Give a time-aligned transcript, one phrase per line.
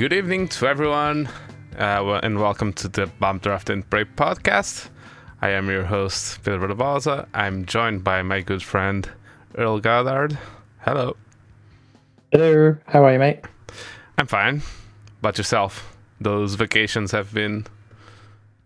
[0.00, 1.28] Good evening to everyone,
[1.78, 4.88] uh, and welcome to the Bump Draft and Pray podcast.
[5.42, 7.26] I am your host, Pedro Barbosa.
[7.34, 9.06] I'm joined by my good friend,
[9.58, 10.38] Earl Goddard.
[10.78, 11.18] Hello.
[12.32, 13.44] Hello, how are you, mate?
[14.16, 14.62] I'm fine.
[15.20, 15.94] But yourself?
[16.18, 17.66] Those vacations have been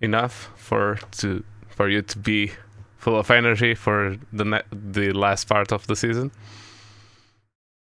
[0.01, 2.53] enough for to for you to be
[2.97, 6.31] full of energy for the ne- the last part of the season.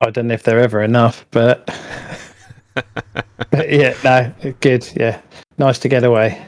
[0.01, 1.69] I don't know if they're ever enough, but
[3.53, 4.89] yeah, no, good.
[4.95, 5.21] Yeah,
[5.57, 6.45] nice to get away.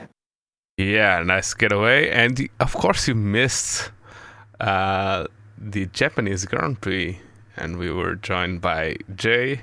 [0.77, 3.91] Yeah, nice getaway, and of course you missed
[4.59, 7.19] uh, the Japanese Grand Prix,
[7.57, 9.61] and we were joined by Jay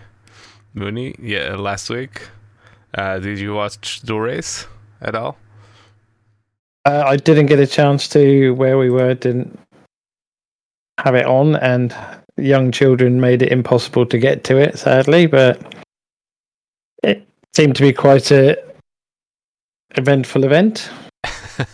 [0.74, 1.14] Mooney.
[1.20, 2.28] Yeah, last week.
[2.94, 4.66] Uh, did you watch the race
[5.00, 5.36] at all?
[6.84, 9.14] Uh, I didn't get a chance to where we were.
[9.14, 9.58] Didn't
[10.98, 11.94] have it on, and
[12.36, 15.26] young children made it impossible to get to it, sadly.
[15.26, 15.74] But
[17.58, 18.56] seemed to be quite a
[19.96, 20.88] eventful event.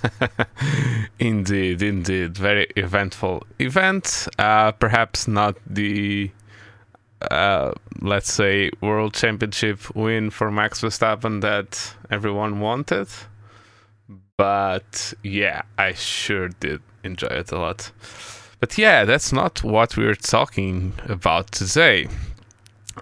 [1.18, 4.26] indeed, indeed, very eventful event.
[4.38, 6.30] Uh, perhaps not the,
[7.30, 13.08] uh, let's say, world championship win for Max Verstappen that everyone wanted,
[14.38, 17.92] but yeah, I sure did enjoy it a lot.
[18.58, 22.08] But yeah, that's not what we're talking about today.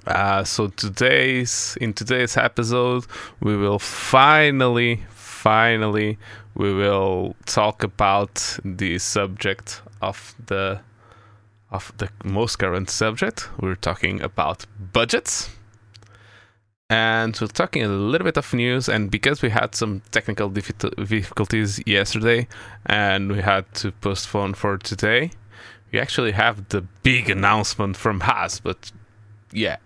[0.06, 3.06] Uh, so today's in today's episode,
[3.40, 6.18] we will finally, finally,
[6.54, 10.80] we will talk about the subject of the
[11.70, 13.48] of the most current subject.
[13.58, 15.50] We're talking about budgets.
[16.90, 21.80] And we're talking a little bit of news, and because we had some technical difficulties
[21.86, 22.48] yesterday
[22.84, 25.30] and we had to postpone for today,
[25.90, 28.92] we actually have the big announcement from Haas, but
[29.52, 29.76] yeah.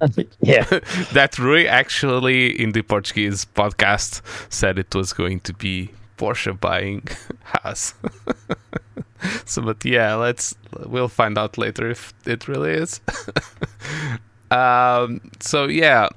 [0.40, 0.64] yeah.
[1.12, 4.22] that Rui actually in the Portuguese podcast
[4.52, 7.06] said it was going to be Porsche buying
[7.44, 7.94] Haas.
[9.44, 10.54] so but yeah, let's
[10.86, 13.00] we'll find out later if it really is.
[14.50, 16.08] um so yeah,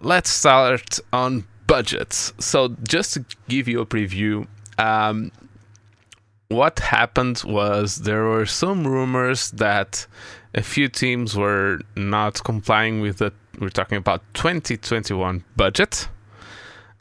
[0.00, 2.32] let's start on budgets.
[2.38, 4.46] So just to give you a preview,
[4.78, 5.30] um
[6.48, 10.06] what happened was there were some rumors that
[10.54, 16.08] a few teams were not complying with the we're talking about 2021 budget.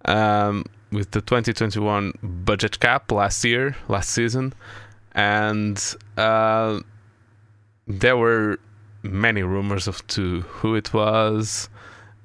[0.06, 4.54] Um, with the 2021 budget cap last year last season.
[5.14, 5.82] And
[6.18, 6.80] uh,
[7.88, 8.60] there were
[9.04, 11.70] many rumors of to who it was.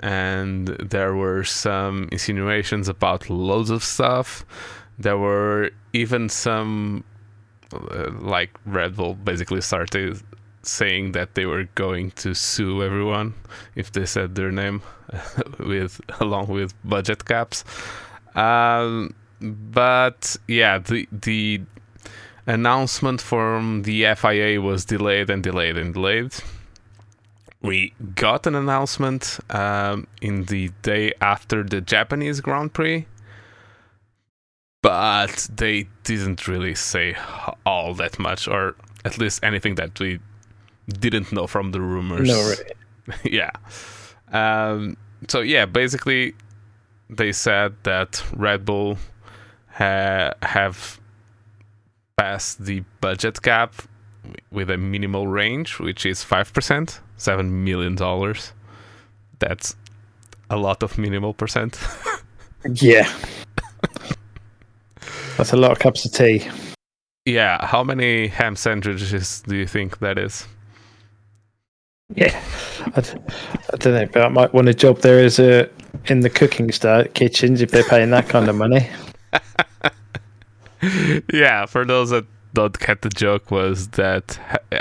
[0.01, 4.45] And there were some insinuations about loads of stuff.
[4.99, 7.05] There were even some
[7.73, 10.21] uh, like Red Bull basically started
[10.63, 13.35] saying that they were going to sue everyone
[13.75, 14.83] if they said their name
[15.59, 17.65] with along with budget caps.
[18.35, 21.63] Um, but yeah, the the
[22.47, 26.35] announcement from the FIA was delayed and delayed and delayed.
[27.61, 33.07] We got an announcement um, in the day after the Japanese Grand Prix,
[34.83, 37.17] but they didn't really say
[37.65, 38.75] all that much, or
[39.05, 40.19] at least anything that we
[40.89, 42.29] didn't know from the rumors.
[42.29, 42.55] No,
[43.25, 43.51] yeah.
[44.33, 44.97] Um,
[45.29, 46.35] so yeah, basically,
[47.11, 48.99] they said that Red Bull
[49.69, 51.01] ha- have
[52.17, 53.75] passed the budget cap
[54.51, 58.53] with a minimal range, which is five percent, seven million dollars.
[59.39, 59.77] That's
[60.51, 61.79] a lot of minimal percent.
[62.75, 63.13] yeah.
[65.37, 66.49] That's a lot of cups of tea.
[67.25, 70.47] Yeah, how many ham sandwiches do you think that is?
[72.15, 72.43] Yeah,
[72.95, 73.11] I d-
[73.73, 75.69] I don't know, but I might want a job there as a
[76.07, 78.89] in the cooking start kitchens if they're paying that kind of money.
[81.33, 84.39] yeah, for those that don't get the joke, was that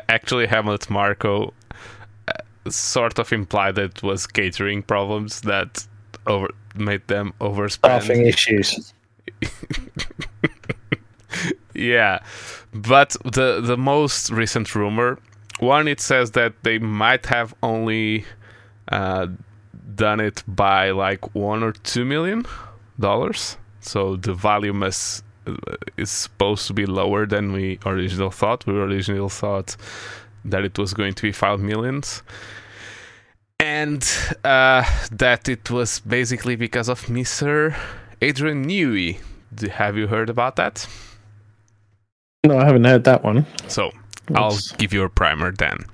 [0.09, 1.53] actually Helmut Marko
[2.27, 2.33] uh,
[2.69, 5.85] sort of implied that it was catering problems that
[6.27, 8.01] over made them overspend.
[8.01, 8.93] Staffing issues.
[11.73, 12.19] yeah,
[12.73, 15.19] but the the most recent rumor,
[15.61, 18.25] one, it says that they might have only
[18.91, 19.27] uh,
[19.95, 22.45] done it by like one or two million
[22.99, 23.57] dollars.
[23.79, 25.55] So the value must uh,
[25.97, 28.65] is supposed to be lower than we originally thought.
[28.65, 29.75] We originally thought
[30.45, 32.23] that it was going to be five millions.
[33.59, 34.03] And
[34.43, 37.75] uh, that it was basically because of Mr.
[38.21, 39.19] Adrian Newey.
[39.53, 40.87] Do- Have you heard about that?
[42.43, 43.45] No, I haven't heard that one.
[43.67, 43.91] So
[44.35, 45.85] I'll give you a primer then.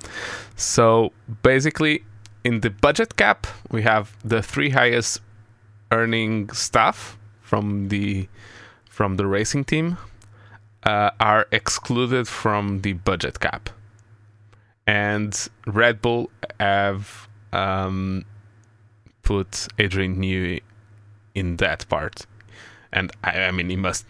[0.56, 1.12] So
[1.44, 2.04] basically,
[2.44, 5.22] in the budget cap, we have the three highest
[5.92, 8.28] earning staff from the
[8.90, 9.98] from the racing team
[10.84, 13.70] uh, are excluded from the budget cap,
[14.86, 16.30] and Red Bull
[16.60, 18.26] have um,
[19.24, 20.62] put Adrian Newey
[21.36, 22.26] in that part,
[22.92, 24.06] and I, I mean he must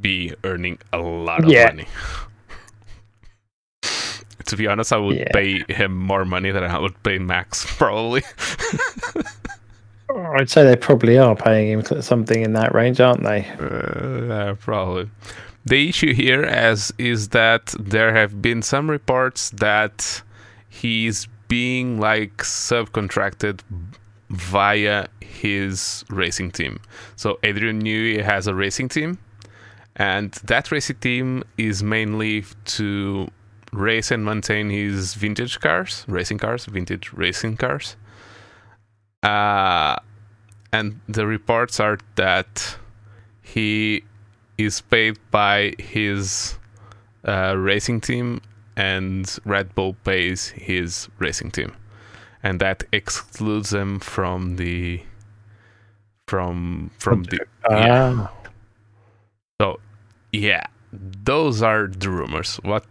[0.00, 1.66] be earning a lot of Yeah.
[1.66, 1.86] money.
[4.48, 5.28] to be honest, I would Yeah.
[5.32, 8.22] pay him more money than I would pay Max, probably.
[10.38, 13.46] I'd say they probably are paying him something in that range, aren't they?
[13.60, 15.10] Uh, yeah, probably.
[15.66, 20.22] The issue here as is that there have been some reports that
[20.68, 23.60] he's being like subcontracted
[24.30, 26.80] via his racing team.
[27.16, 29.18] So Adrian Newey has a racing team,
[29.96, 33.28] and that racing team is mainly to
[33.72, 37.96] race and maintain his vintage cars, racing cars, vintage racing cars.
[39.22, 39.96] Uh,
[40.72, 42.76] and the reports are that
[43.42, 44.04] he
[44.58, 46.58] is paid by his
[47.24, 48.40] uh, racing team
[48.76, 51.74] and Red Bull pays his racing team
[52.42, 55.02] and that excludes him from the
[56.26, 57.38] from from the
[57.70, 58.14] yeah.
[58.16, 58.32] Ah,
[59.60, 59.80] so
[60.32, 62.84] yeah those are the rumors what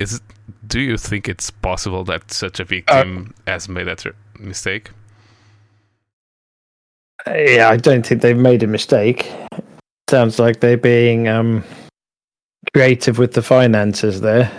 [0.00, 0.22] is it
[0.66, 4.04] do you think it's possible that such a Uh, team has made that
[4.38, 4.90] mistake
[7.26, 9.30] yeah, I don't think they've made a mistake.
[10.08, 11.62] Sounds like they're being um,
[12.74, 14.50] creative with the finances there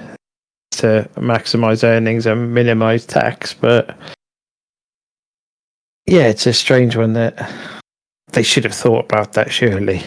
[0.71, 3.53] to maximize earnings and minimize tax.
[3.53, 3.97] But
[6.05, 7.51] yeah, it's a strange one that
[8.31, 9.51] they should have thought about that.
[9.51, 10.03] Surely,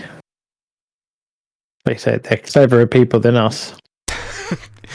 [1.84, 3.74] they said they're cleverer people than us.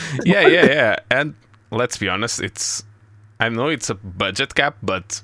[0.25, 0.95] yeah, yeah, yeah.
[1.11, 1.35] And
[1.71, 2.83] let's be honest, it's
[3.39, 5.21] I know it's a budget cap, but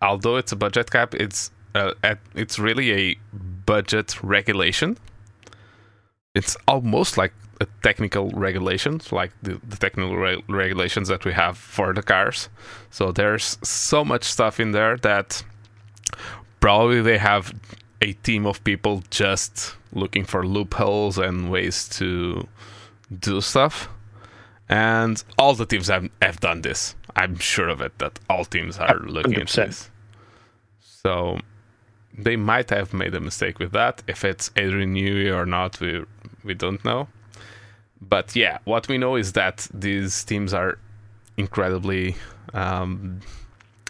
[0.00, 3.18] although it's a budget cap, it's uh, at, it's really a
[3.66, 4.98] budget regulation.
[6.34, 11.56] It's almost like a technical regulation, like the, the technical re- regulations that we have
[11.56, 12.48] for the cars.
[12.90, 15.42] So there's so much stuff in there that
[16.60, 17.54] probably they have
[18.00, 22.48] a team of people just looking for loopholes and ways to
[23.18, 23.88] do stuff.
[24.68, 26.94] And all the teams have, have done this.
[27.14, 29.66] I'm sure of it that all teams are looking into 100%.
[29.66, 29.90] this.
[30.80, 31.38] So
[32.16, 34.02] they might have made a mistake with that.
[34.06, 36.04] If it's Adrian Newey or not, we
[36.44, 37.08] we don't know.
[38.00, 40.78] But yeah, what we know is that these teams are
[41.36, 42.16] incredibly
[42.52, 43.20] um,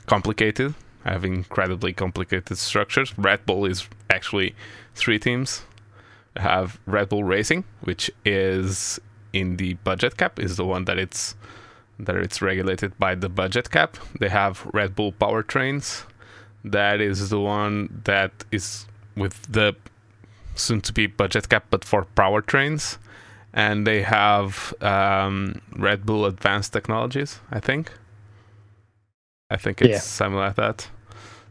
[0.06, 0.74] complicated,
[1.04, 3.16] have incredibly complicated structures.
[3.18, 4.54] Red Bull is actually
[4.94, 5.62] three teams.
[6.36, 9.00] We have Red Bull Racing, which is
[9.32, 11.34] in the budget cap, is the one that it's
[11.98, 13.96] that it's regulated by the budget cap.
[14.18, 16.04] They have Red Bull Powertrains,
[16.64, 18.86] that is the one that is
[19.16, 19.74] with the
[20.54, 22.98] soon to be budget cap, but for powertrains.
[23.54, 27.92] And they have um, Red Bull Advanced Technologies, I think.
[29.50, 29.98] I think it's Yeah.
[29.98, 30.88] something like that.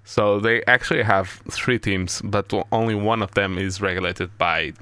[0.04, 4.74] So they actually have three teams, but only one of them is regulated by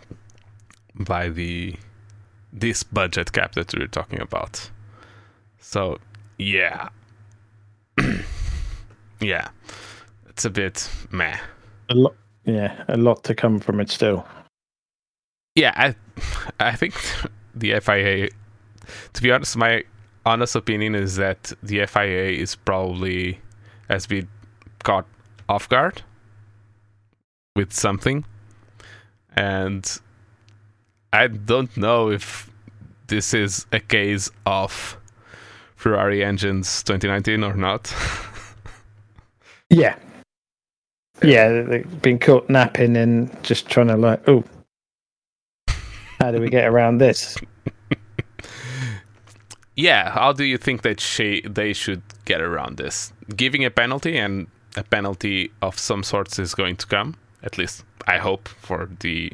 [0.96, 1.75] by the
[2.51, 4.70] this budget cap that we're talking about.
[5.60, 5.98] So
[6.38, 6.89] yeah,
[9.20, 9.50] yeah,
[10.27, 11.38] it's a bit meh.
[11.89, 12.15] A lot,
[12.46, 14.25] yeah, a lot to come from it still.
[15.56, 15.96] Yeah, I
[16.60, 16.94] I think
[17.53, 18.29] the FIA.
[19.13, 19.84] To be honest, my
[20.25, 23.39] honest opinion is that the FIA is probably
[23.89, 24.27] has been
[24.84, 25.06] caught
[25.48, 26.01] off guard
[27.56, 28.25] with something,
[29.36, 30.00] and
[31.12, 32.50] I don't know if
[33.08, 34.98] this is a case of
[35.75, 37.94] Ferrari engines 2019 or not.
[39.70, 39.96] Yeah.
[41.22, 44.44] Yeah, they've been caught napping and just trying to like, oh,
[46.20, 47.38] how do we get around this?
[49.75, 53.13] yeah, how do you think that she, they should get around this?
[53.36, 57.16] Giving a penalty and a penalty of some sorts is going to come.
[57.44, 59.32] At least I hope for the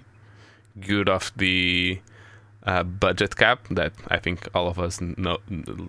[0.79, 2.00] good of the
[2.63, 5.38] uh, budget cap that I think all of us know,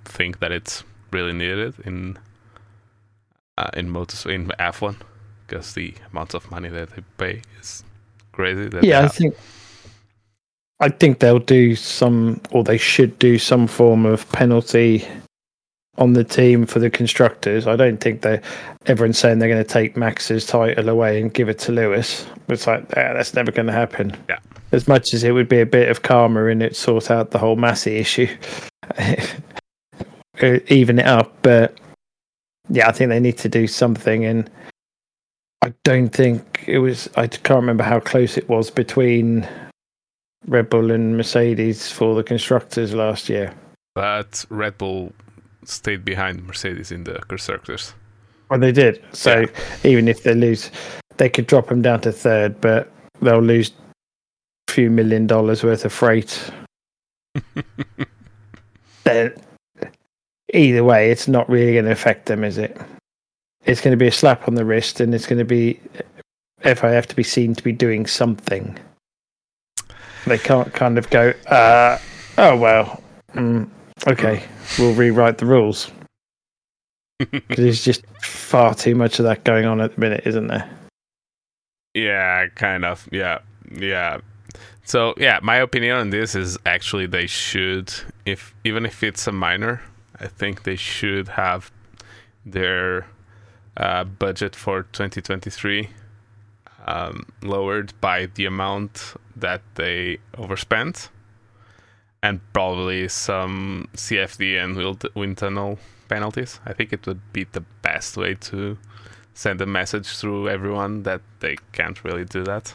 [0.04, 2.18] think that it's really needed in
[3.58, 4.96] uh, in motors in F1
[5.46, 7.84] because the amount of money that they pay is
[8.32, 8.68] crazy.
[8.82, 9.34] Yeah, I think
[10.80, 15.06] I think they'll do some or they should do some form of penalty
[15.98, 17.66] on the team for the constructors.
[17.66, 18.40] I don't think they
[18.86, 22.26] everyone's saying they're going to take Max's title away and give it to Lewis.
[22.48, 24.16] It's like ah, that's never going to happen.
[24.28, 24.38] Yeah.
[24.72, 27.38] As much as it would be a bit of karma in it, sort out the
[27.38, 28.28] whole Masi issue,
[30.42, 31.34] Uh, even it up.
[31.42, 31.78] But
[32.68, 34.24] yeah, I think they need to do something.
[34.24, 34.50] And
[35.62, 37.08] I don't think it was.
[37.16, 39.48] I can't remember how close it was between
[40.46, 43.54] Red Bull and Mercedes for the constructors last year.
[43.94, 45.12] But Red Bull
[45.68, 47.94] stayed behind Mercedes in the constructors.
[48.48, 49.02] Well, they did.
[49.12, 49.46] So Yeah.
[49.84, 50.70] even if they lose,
[51.16, 53.72] they could drop them down to third, but they'll lose
[54.68, 56.50] a few million dollars worth of freight.
[60.54, 62.76] either way, it's not really going to affect them, is it?
[63.64, 65.80] It's going to be a slap on the wrist, and it's going to be
[66.64, 68.78] if I have to be seen to be doing something.
[70.26, 71.98] They can't kind of go, uh,
[72.38, 73.02] oh well,
[73.34, 73.68] mm,
[74.06, 74.44] okay,
[74.78, 75.90] we'll rewrite the rules
[77.18, 80.68] because there's just far too much of that going on at the minute, isn't there?
[81.94, 83.08] Yeah, kind of.
[83.10, 83.38] Yeah,
[83.70, 84.18] yeah.
[84.84, 87.92] So yeah, my opinion on this is actually they should,
[88.24, 89.82] if even if it's a minor,
[90.20, 91.70] I think they should have
[92.44, 93.06] their
[93.76, 95.88] uh, budget for 2023
[96.86, 101.10] um, lowered by the amount that they overspent,
[102.26, 104.76] and probably some CFD and
[105.14, 105.78] wind- tunnel
[106.08, 106.58] penalties.
[106.66, 108.76] I think it would be the best way to
[109.34, 112.74] send a message through everyone that they can't really do that.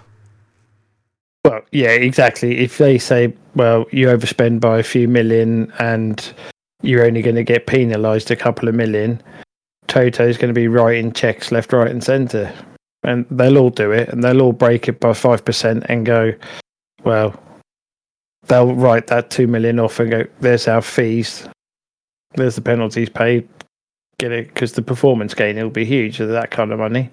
[1.44, 2.60] Well, yeah, exactly.
[2.60, 6.34] If they say, well, you overspend by a few million and
[6.82, 9.22] you're only going to get penalised a couple of million,
[9.88, 12.54] Toto's going to be writing checks left, right, and centre.
[13.04, 16.32] And they'll all do it and they'll all break it by 5% and go,
[17.04, 17.38] well,
[18.48, 21.48] they'll write that 2 million off and go, there's our fees,
[22.36, 23.48] there's the penalties paid.
[24.18, 24.48] Get it?
[24.48, 27.10] Because the performance gain will be huge with that kind of money.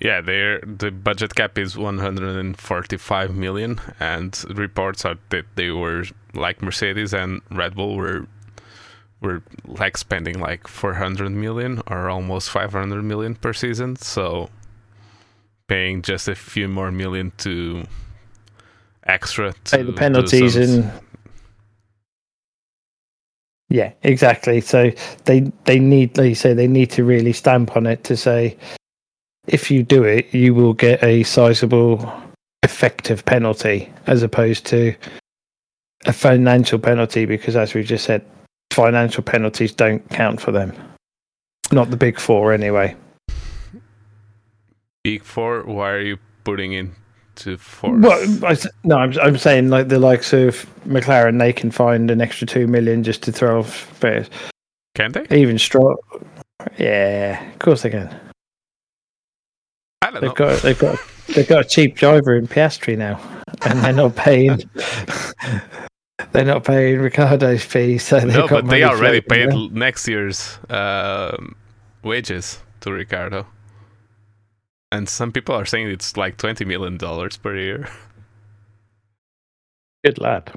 [0.00, 7.12] Yeah, the budget cap is 145 million, and reports are that they were like Mercedes
[7.12, 8.26] and Red Bull were
[9.20, 13.96] were like spending like 400 million or almost 500 million per season.
[13.96, 14.48] So
[15.68, 17.84] paying just a few more million to
[19.04, 20.90] extra to pay the penalties and
[23.68, 24.90] yeah exactly so
[25.24, 28.56] they they need like you say they need to really stamp on it to say
[29.46, 32.12] if you do it you will get a sizable
[32.62, 34.94] effective penalty as opposed to
[36.06, 38.24] a financial penalty because as we just said
[38.70, 40.72] financial penalties don't count for them
[41.72, 42.94] not the big four anyway
[45.02, 45.62] big four.
[45.62, 46.72] Why are you putting
[47.56, 47.96] four?
[47.96, 52.20] Well, I no, I'm I'm saying like the likes of McLaren, they can find an
[52.20, 54.28] extra two million just to throw off fares.
[54.94, 55.26] Can they?
[55.30, 55.98] Even Stroll,
[56.78, 58.08] yeah, of course they can.
[60.02, 60.34] I don't They've know.
[60.34, 63.20] got they've got they've got a cheap driver in Piastri now,
[63.62, 64.58] and they're not paying.
[66.32, 71.54] they're not paying Ricciardo's fee, so no, but they already paid next year's um
[72.02, 73.46] wages to Ricardo.
[74.92, 77.88] And some people are saying it's like twenty million dollars per year.
[80.04, 80.52] Good lad.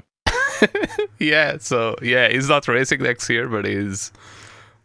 [1.18, 4.12] yeah, so yeah, he's not racing next year, but he's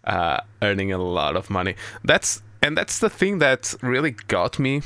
[0.04, 1.76] uh, earning a lot of money.
[2.04, 4.82] That's and that's the thing that really got me.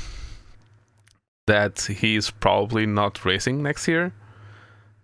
[1.46, 4.12] That he's probably not racing next year,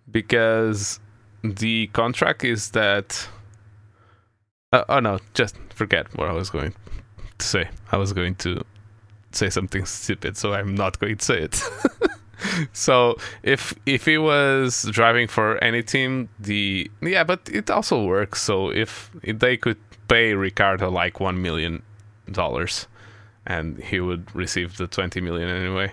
[0.09, 0.99] because
[1.43, 3.27] the contract is that.
[4.73, 6.73] Uh, oh no, just forget what I was going
[7.37, 7.69] to say.
[7.91, 8.63] I was going to
[9.35, 11.61] say something stupid, so I'm not going to say it.
[12.73, 18.41] so if if he was driving for any team, the yeah, but it also works.
[18.41, 21.83] So if they could pay Ricciardo like one million
[22.31, 22.87] dollars,
[23.45, 25.91] and he would receive the twenty million anyway,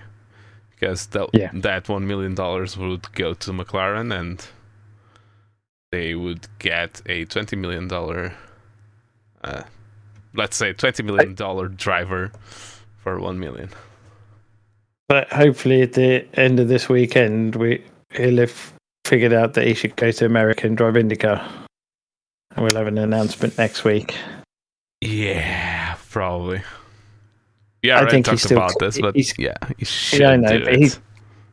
[0.71, 1.51] because that Yeah.
[1.55, 4.45] that one million dollars would go to McLaren, and
[5.91, 8.35] they would get a twenty million dollar,
[9.45, 9.63] uh,
[10.35, 12.33] let's say twenty million dollar driver
[13.09, 13.71] for one million.
[15.09, 17.83] But hopefully, at the end of this weekend, we
[18.15, 18.73] he'll have
[19.07, 21.41] figured out that he should go to America and drive IndyCar,
[22.55, 24.15] and we'll have an announcement next week.
[25.01, 26.61] Yeah, probably.
[27.83, 30.77] Yeah, I I think he's still about this, but he's- yeah, he I know, but
[30.77, 31.01] he's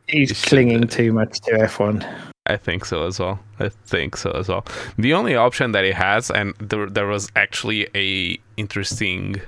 [0.08, 2.04] he's He clinging too much to F1.
[2.48, 3.40] I think so as well.
[3.58, 4.64] I think so as well.
[4.98, 9.40] The only option that he has, and there, there was actually a interesting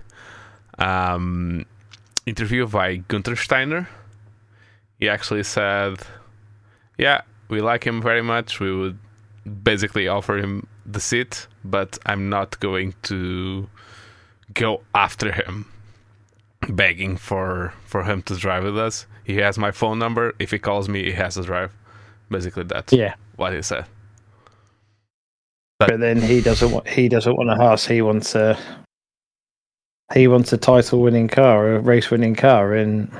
[0.78, 1.64] um,
[2.28, 3.88] interview by Gunther Steiner.
[5.00, 5.94] He actually said,
[6.98, 8.60] "Yeah, we like him very much.
[8.60, 8.98] We would
[9.64, 13.68] basically offer him the seat, but I'm not going to
[14.54, 15.66] go after him,
[16.68, 19.06] begging for for him to drive with us.
[19.24, 20.34] He has my phone number.
[20.38, 21.72] If he calls me, he has to drive."
[22.30, 23.86] Basically, that's Yeah, what he said.
[25.78, 27.86] but then he doesn't want he doesn't want a Haas.
[27.86, 28.58] He wants a
[30.14, 33.10] he wants a title winning car, a race winning car, and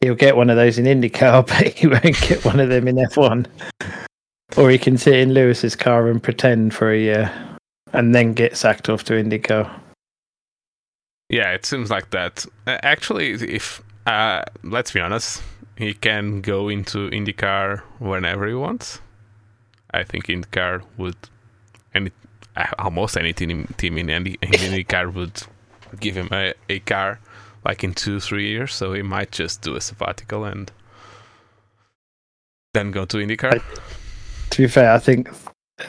[0.00, 2.96] he'll get one of those in IndyCar, but he won't get one of them in
[2.96, 3.46] F1.
[4.56, 7.32] Or he can sit in Lewis's car and pretend for a year
[7.92, 9.70] and then get sacked off to IndyCar.
[11.28, 12.46] Yeah, it seems like that.
[12.66, 15.42] Uh, actually, if uh, let's be honest,
[15.76, 19.00] he can go into IndyCar whenever he wants.
[19.92, 21.16] I think IndyCar would,
[22.78, 25.42] almost any team team in, any in IndyCar would
[26.00, 27.20] give him a, a car
[27.64, 28.74] like in two three years.
[28.74, 30.70] So he might just do a sabbatical and
[32.74, 33.62] then go to IndyCar.
[34.50, 35.28] To be fair, I think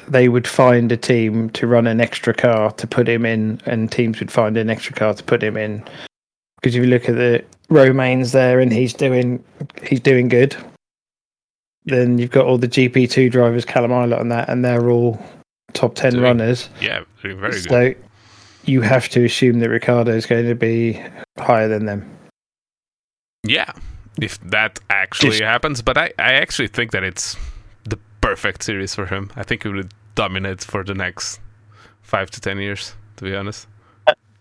[0.07, 3.91] they would find a team to run an extra car to put him in, and
[3.91, 5.83] teams would find an extra car to put him in.
[6.57, 9.43] Because if you look at the Romains there, and he's doing
[9.83, 10.55] he's doing good,
[11.85, 15.21] then you've got all the GP two drivers, Callum and that, and they're all
[15.73, 16.69] top ten doing, runners.
[16.81, 17.97] Yeah, doing very so good.
[17.97, 18.03] So
[18.65, 21.01] you have to assume that Ricciardo is going to be
[21.37, 22.17] higher than them.
[23.43, 23.71] Yeah,
[24.21, 27.37] if that actually Just, happens, but I, I actually think that it's
[27.85, 29.31] the perfect series for him.
[29.35, 29.83] I think he will
[30.15, 31.39] dominate for the next
[32.01, 33.67] five to ten years, to be honest.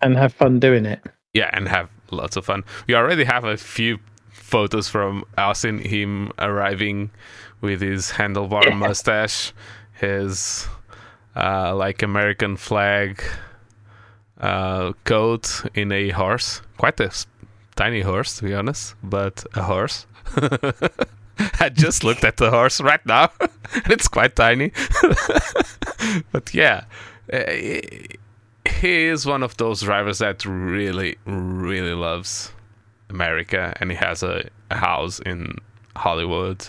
[0.02, 1.00] And have fun doing it.
[1.34, 2.64] Yeah, and have lots of fun.
[2.86, 3.98] We already have a few
[4.30, 7.10] photos from Austin, him arriving
[7.60, 8.74] with his handlebar yeah.
[8.74, 9.52] mustache,
[9.92, 10.66] his
[11.36, 13.22] uh, like American flag
[14.40, 17.10] uh, coat in a horse, quite a
[17.76, 20.06] tiny horse to be honest, but a horse.
[21.60, 23.30] I just looked at the horse right now.
[23.40, 24.72] and it's quite tiny.
[26.32, 26.84] but yeah,
[27.28, 27.80] eh,
[28.68, 32.52] he is one of those drivers that really, really loves
[33.10, 35.56] America, and he has a, a house in
[35.94, 36.66] Hollywood.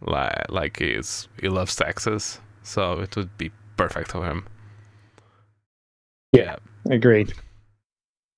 [0.00, 4.44] Like, like he's he loves Texas, so it would be perfect for him.
[6.32, 6.56] Yeah,
[6.90, 7.32] agreed.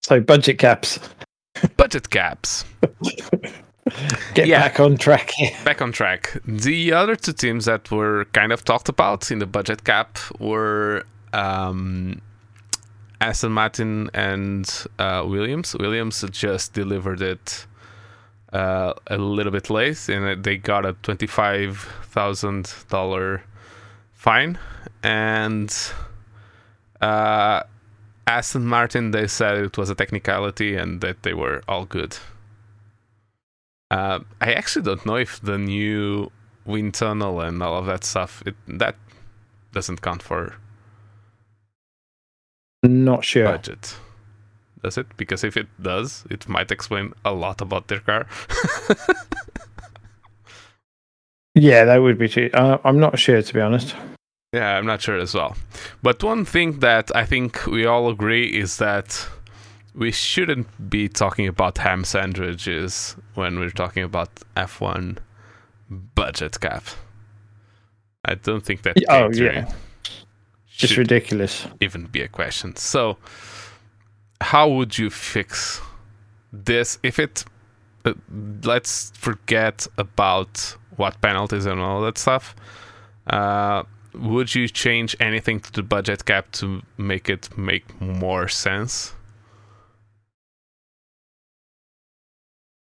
[0.03, 1.00] So budget caps.
[1.76, 2.64] budget caps.
[4.35, 5.33] Get yeah, back on track.
[5.64, 6.38] back on track.
[6.46, 11.05] The other two teams that were kind of talked about in the budget cap were
[11.33, 12.20] um,
[13.20, 15.74] Aston Martin and uh, Williams.
[15.74, 17.66] Williams just delivered it
[18.53, 23.42] uh, a little bit late, and they got a twenty-five thousand dollar
[24.20, 24.59] fine.
[25.02, 25.74] And
[27.00, 27.62] uh,
[28.26, 32.18] Aston Martin, they said it was a technicality and that they were all good.
[33.90, 36.30] Uh, I actually don't know if the new
[36.66, 38.94] wind tunnel and all of that stuff it, that
[39.72, 40.54] doesn't count for.
[42.83, 43.44] Not sure.
[43.44, 43.96] Budget.
[44.83, 45.06] Does it?
[45.16, 48.26] Because if it does, it might explain a lot about their car.
[51.54, 52.50] yeah, that would be true.
[52.52, 53.94] Uh, I'm not sure, to be honest.
[54.52, 55.56] Yeah, I'm not sure as well.
[56.02, 59.28] But one thing that I think we all agree is that
[59.94, 65.18] we shouldn't be talking about ham sandwiches when we're talking about F1
[65.88, 66.84] budget cap.
[68.24, 68.96] I don't think that.
[69.08, 69.72] Oh yeah,
[70.68, 71.66] just ridiculous.
[71.80, 72.76] Even be a question.
[72.76, 73.18] So,
[74.40, 75.80] how would you fix
[76.52, 77.44] this if it?
[78.04, 78.14] Uh,
[78.64, 82.55] let's forget about what penalties and all that stuff.
[83.26, 83.83] Uh,
[84.14, 89.14] would you change anything to the budget cap to make it make more sense?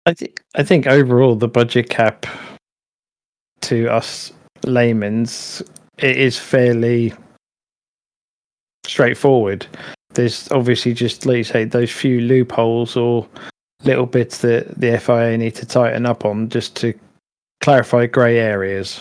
[0.07, 2.27] I think I think overall the budget cap
[3.63, 4.33] to us
[4.65, 5.63] laymen's
[5.99, 7.13] it is fairly
[8.85, 9.67] straightforward.
[10.15, 13.27] There's obviously just like you say those few loopholes or
[13.83, 16.95] little bits that the FIA need to tighten up on just to
[17.67, 19.01] clarify grey areas.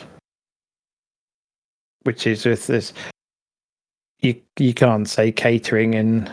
[2.01, 2.93] Which is with this
[4.21, 6.31] you you can't say catering and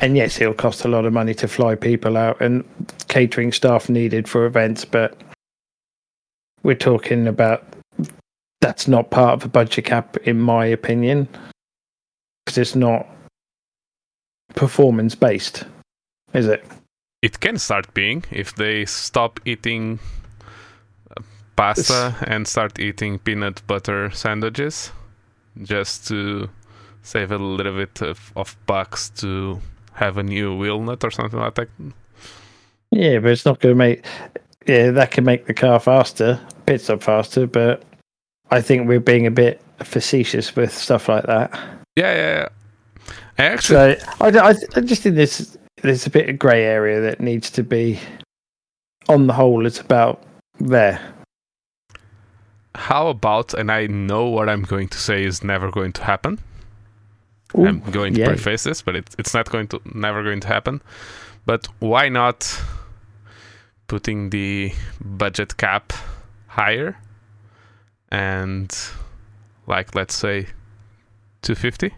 [0.00, 2.64] and yes, it'll cost a lot of money to fly people out and
[3.06, 5.16] catering staff needed for events, but
[6.64, 7.62] we're talking about
[8.60, 11.28] that's not part of a budget cap, in my opinion,
[12.44, 13.06] because it's not
[14.56, 15.62] performance based,
[16.34, 16.64] is it?
[17.22, 20.00] It can start being if they stop eating
[21.60, 24.92] pasta and start eating peanut butter sandwiches
[25.62, 26.48] just to
[27.02, 29.60] save a little bit of, of bucks to
[29.92, 31.68] have a new wheel nut or something like that.
[32.90, 34.04] Yeah, but it's not going to make.
[34.66, 37.82] Yeah, that can make the car faster, pit stop faster, but
[38.50, 41.52] I think we're being a bit facetious with stuff like that.
[41.96, 42.48] Yeah, yeah, yeah.
[43.38, 47.00] I actually, so I, I, I just think there's there's a bit of grey area
[47.00, 47.98] that needs to be.
[49.08, 50.22] On the whole, it's about
[50.58, 51.00] there.
[52.74, 56.38] How about, and I know what I'm going to say is never going to happen.
[57.56, 58.26] Ooh, I'm going to yeah.
[58.26, 60.80] preface this, but it, it's not going to never going to happen.
[61.46, 62.62] But why not
[63.88, 65.92] putting the budget cap
[66.46, 66.96] higher
[68.12, 68.76] and
[69.66, 70.46] like let's say
[71.42, 71.92] 250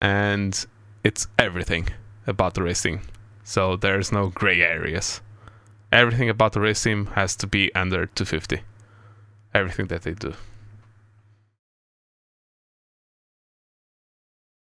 [0.00, 0.66] and
[1.02, 1.88] it's everything
[2.28, 3.00] about the racing
[3.42, 5.20] so there's no gray areas
[5.92, 8.60] everything about the race team has to be under 250
[9.54, 10.34] everything that they do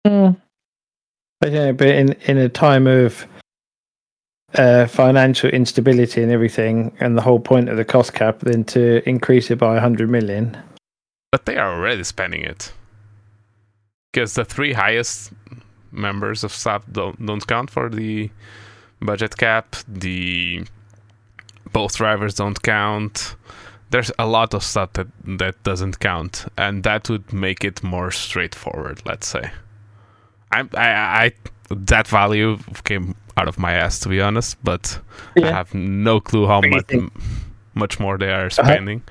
[0.07, 0.39] Mm.
[1.41, 3.25] But yeah, but in in a time of
[4.55, 9.07] uh, financial instability and everything, and the whole point of the cost cap, then to
[9.07, 10.57] increase it by hundred million.
[11.31, 12.73] but they are already spending it
[14.11, 15.31] because the three highest
[15.91, 18.31] members of SAP don't, don't count for the
[18.99, 20.65] budget cap the
[21.71, 23.35] both drivers don't count
[23.91, 28.11] there's a lot of stuff that that doesn't count and that would make it more
[28.11, 29.51] straightforward let's say
[30.51, 30.89] I, I,
[31.25, 31.31] I
[31.69, 34.99] that value came out of my ass to be honest but
[35.41, 37.11] i have no clue how much think?
[37.73, 38.63] much more they are uh-huh.
[38.63, 39.01] spending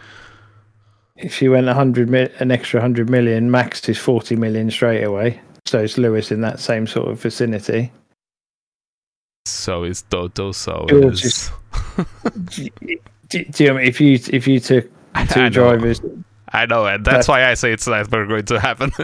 [1.18, 5.02] If you went a hundred mil, an extra hundred million, max is forty million straight
[5.02, 5.40] away.
[5.66, 7.90] So it's Lewis in that same sort of vicinity.
[9.44, 11.47] so is Toto, so George is.
[13.28, 14.90] Do, do you know, if you if you took
[15.30, 15.48] two know.
[15.50, 16.00] drivers,
[16.52, 18.90] I know, and that's That's- why I say it's never going to happen.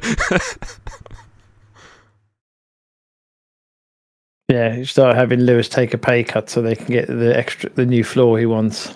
[4.48, 7.70] yeah, you start having Lewis take a pay cut so they can get the extra
[7.70, 8.94] the new floor he wants.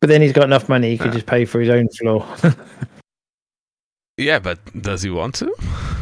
[0.00, 1.14] But then he's got enough money; he could Yeah.
[1.14, 2.26] just pay for his own floor.
[4.16, 5.52] yeah, but does he want to?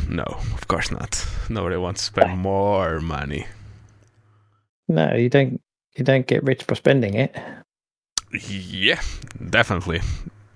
[0.08, 1.26] No, of course not.
[1.48, 3.46] Nobody wants to spend more money.
[4.88, 5.60] no, you don't.
[5.96, 7.34] You don't get rich by spending it.
[8.32, 9.00] Yeah,
[9.50, 10.00] definitely.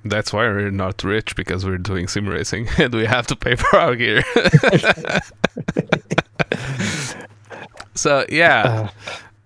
[0.05, 3.55] That's why we're not rich because we're doing sim racing and we have to pay
[3.57, 4.23] for our gear.
[7.95, 8.89] so yeah, Uh,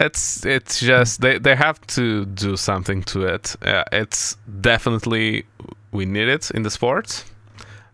[0.00, 3.56] it's it's just they they have to do something to it.
[3.62, 5.44] Uh, it's definitely
[5.92, 7.24] we need it in the sport,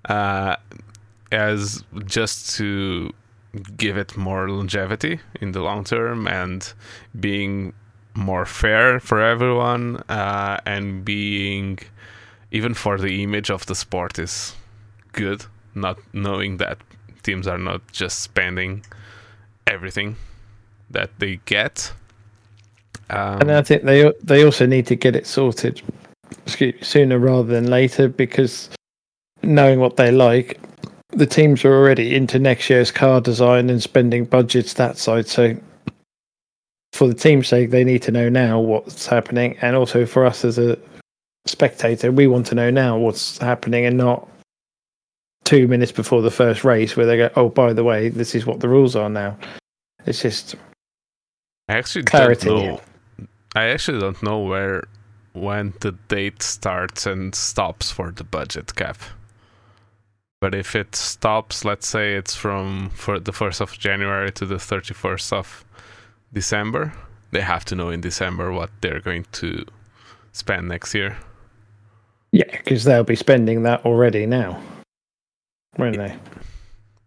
[0.08, 0.56] uh,
[1.32, 3.12] as just to
[3.76, 6.72] give it more longevity in the long term and
[7.18, 7.72] being
[8.14, 11.78] more fair for everyone uh, and being
[12.50, 14.54] even for the image of the sport is
[15.12, 15.44] good.
[15.74, 16.78] Not knowing that
[17.22, 18.84] teams are not just spending
[19.66, 20.16] everything
[20.90, 21.92] that they get.
[23.08, 25.82] Um, and I think they they also need to get it sorted
[26.46, 28.70] excuse, sooner rather than later because
[29.42, 30.60] knowing what they like,
[31.10, 35.26] the teams are already into next year's car design and spending budgets that side.
[35.26, 35.56] So
[36.92, 40.44] for the team's sake, they need to know now what's happening, and also for us
[40.44, 40.78] as a
[41.46, 44.28] spectator, we want to know now what's happening and not
[45.44, 48.46] two minutes before the first race where they go, "Oh, by the way, this is
[48.46, 49.36] what the rules are now."
[50.06, 50.54] It's just
[51.68, 52.48] I actually clarity.
[52.48, 52.80] don't know.
[53.54, 54.84] I actually don't know where
[55.32, 58.98] when the date starts and stops for the budget cap.
[60.40, 64.58] But if it stops, let's say it's from for the first of January to the
[64.58, 65.64] thirty first of
[66.32, 66.92] December,
[67.32, 69.64] they have to know in December what they're going to
[70.32, 71.16] spend next year.
[72.32, 74.62] Yeah, because they'll be spending that already now,
[75.76, 76.16] won't they?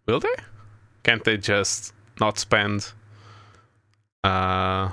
[0.05, 0.35] Will they?
[1.03, 2.91] Can't they just not spend
[4.25, 4.91] uh,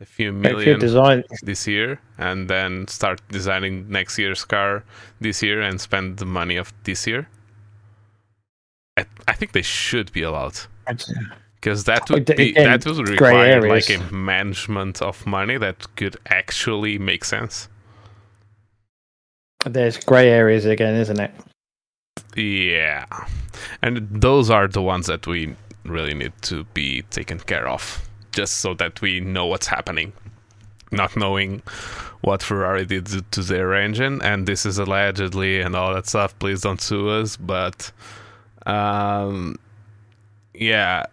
[0.00, 4.84] a few million design, this year and then start designing next year's car
[5.20, 7.28] this year and spend the money of this year?
[8.96, 10.60] I, I think they should be allowed
[11.64, 16.98] because that would be that would require like a management of money that could actually
[16.98, 17.68] make sense.
[19.64, 21.30] there's grey areas again, isn't it?
[22.36, 23.06] Yeah,
[23.80, 28.58] and those are the ones that we really need to be taken care of, just
[28.58, 30.12] so that we know what's happening.
[30.92, 31.62] Not knowing
[32.20, 36.38] what Ferrari did to- to their engine, and this is allegedly and all that stuff.
[36.38, 37.90] Please don't sue us, but
[38.66, 39.56] um,
[40.52, 41.06] yeah,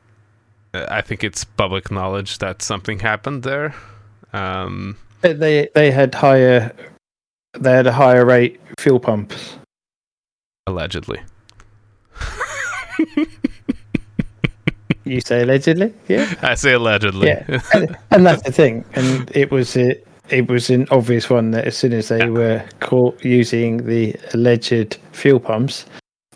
[0.74, 3.74] I think it's public knowledge that something happened there.
[4.34, 6.72] Um, They- They had higher
[7.60, 9.58] they had a higher rate fuel pumps.
[10.68, 11.20] allegedly,
[15.04, 17.28] You say allegedly, yeah, I say allegedly.
[17.28, 17.60] Yeah.
[17.74, 18.86] and, and that's the thing.
[18.94, 22.30] And it was it it was an obvious one that as soon as they Yeah.
[22.30, 25.86] were caught using the alleged fuel pumps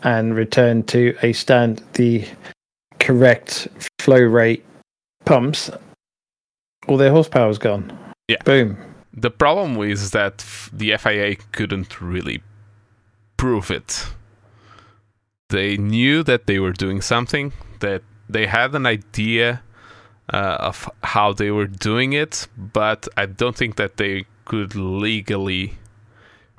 [0.02, 2.26] and returned to a stand the
[3.00, 3.68] correct
[4.06, 4.64] flow rate
[5.24, 5.68] pumps,
[6.86, 7.86] all their horsepower was gone.
[8.28, 8.42] Yeah.
[8.44, 8.78] Boom.
[9.12, 12.40] The problem is that the FIA couldn't really
[13.36, 14.06] prove it.
[15.48, 19.62] they knew that they were doing something, that they had an idea
[20.32, 25.74] uh, of how they were doing it, but I don't think that they could legally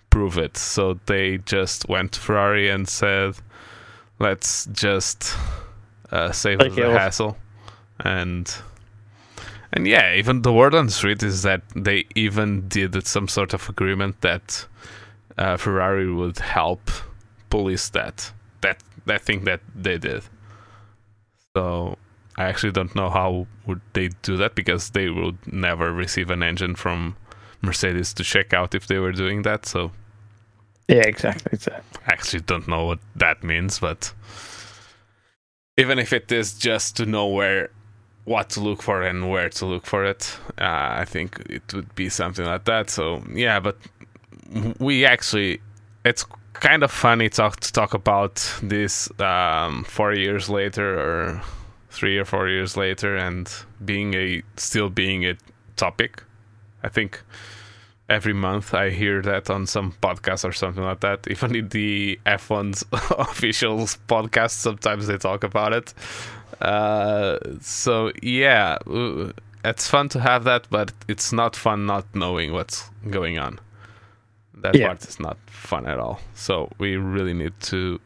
[0.10, 0.58] prove it.
[0.58, 3.36] So they just went to Ferrari and said,
[4.20, 5.36] "Let's just
[6.12, 7.38] uh, the hassle."
[8.00, 8.54] And
[9.74, 13.54] and yeah, even the word on the street is that they even did some sort
[13.54, 14.66] of agreement that
[15.38, 16.90] uh, Ferrari would help
[17.50, 20.24] police that that that thing that they did.
[21.56, 21.98] So
[22.38, 26.44] I actually don't know how would they do that because they would never receive an
[26.44, 27.16] engine from
[27.62, 29.66] Mercedes to check out if they were doing that.
[29.66, 29.92] So
[30.88, 31.58] Yeah, exactly.
[31.58, 31.74] So,
[32.08, 34.14] I actually don't know what that means, but
[35.78, 37.70] even if it is just to know where
[38.26, 41.96] what to look for and where to look for it, uh, I think it would
[41.96, 42.90] be something like that.
[42.90, 43.78] So yeah, but
[44.80, 45.62] we actually
[46.04, 51.42] it's kind of funny talk to talk about this um, four years later or
[51.90, 53.52] three or four years later and
[53.84, 55.38] being a still being a
[55.76, 56.24] topic.
[56.84, 57.22] I think
[58.10, 61.28] every month I hear that on some podcast or something like that.
[61.30, 62.86] Even in the F1's
[63.18, 65.94] official podcast, sometimes they talk about it.
[66.62, 69.32] Uh, so yeah, uh,
[69.66, 73.60] it's fun to have that, but it's not fun not knowing what's going on.
[74.56, 74.88] That Yeah.
[74.88, 76.20] part is not fun at all.
[76.34, 78.00] So we really need to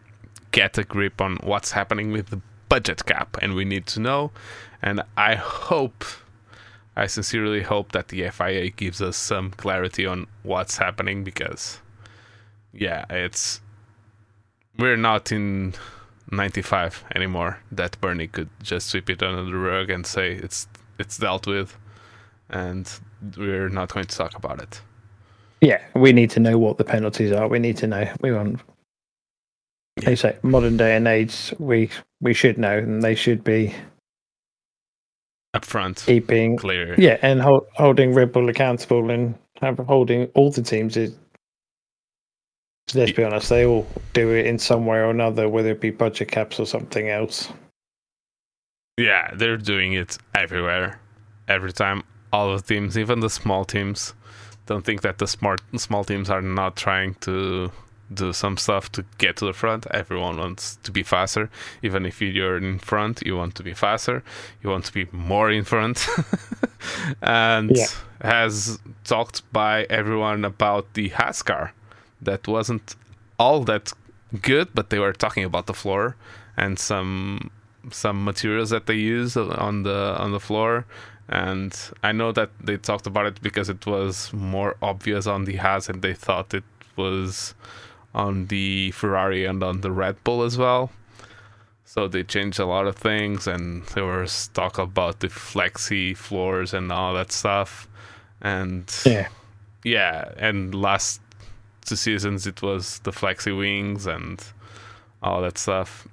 [0.52, 4.32] get a grip on what's happening with the budget cap, and we need to know.
[4.82, 6.04] And I hope,
[6.96, 11.80] I sincerely hope that the FIA gives us some clarity on what's happening because,
[12.74, 13.62] yeah, it's
[14.78, 15.74] we're not in
[16.32, 17.60] 95 anymore.
[17.72, 20.68] That Bernie could just sweep it under the rug and say it's
[21.00, 21.78] it's dealt with,
[22.50, 22.90] and
[23.38, 24.82] we're not going to talk about it.
[25.62, 27.48] yeah, we need to know what the penalties are.
[27.48, 28.08] We need to know.
[28.22, 28.60] We want.
[29.98, 31.90] They say modern day and age, we
[32.22, 33.74] we should know, and they should be
[35.54, 36.96] Up front, keeping clear.
[36.98, 39.36] yeah, and hold, holding Red Bull accountable and
[39.86, 40.96] holding all the teams.
[40.96, 41.14] Is,
[42.94, 45.90] let's be honest, they all do it in some way or another, whether it be
[45.92, 47.52] budget caps or something else.
[48.98, 51.00] Yeah, they're doing it everywhere,
[51.48, 52.04] every time.
[52.32, 54.14] All the teams, even the small teams,
[54.68, 57.72] don't think that the smart small teams are not trying to
[58.14, 59.86] do some stuff to get to the front.
[59.92, 61.50] Everyone wants to be faster.
[61.82, 64.24] Even if you're in front, you want to be faster.
[64.62, 66.08] You want to be more in front.
[67.22, 67.88] and Yeah.
[68.22, 71.74] has talked by everyone about the Haas car.
[72.22, 72.96] That wasn't
[73.40, 73.94] all that
[74.42, 76.16] good, but they were talking about the floor
[76.58, 77.50] and some
[77.92, 80.86] some materials that they use on the on the floor
[81.28, 85.56] and I know that they talked about it because it was more obvious on the
[85.56, 86.64] Haas and they thought it
[86.96, 87.56] was
[88.14, 90.92] on the Ferrari and on the Red Bull as well.
[91.86, 96.74] So they changed a lot of things and there was talk about the flexi floors
[96.74, 97.88] and all that stuff.
[98.42, 99.28] And Yeah,
[99.84, 101.22] yeah, and last
[101.86, 104.42] two seasons it was the flexi wings and
[105.22, 106.08] all that stuff.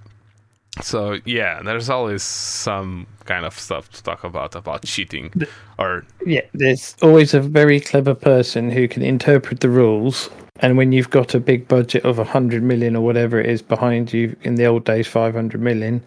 [0.83, 5.33] So yeah, there's always some kind of stuff to talk about about cheating
[5.79, 6.43] or yeah.
[6.55, 10.31] There's always a very clever person who can interpret the rules,
[10.61, 13.63] and when you've got a big budget of a hundred million or whatever it is
[13.63, 16.03] behind you, in the old days, five hundred million.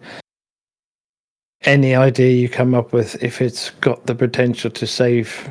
[1.64, 5.48] Any idea you come up with, if it's got the potential to save,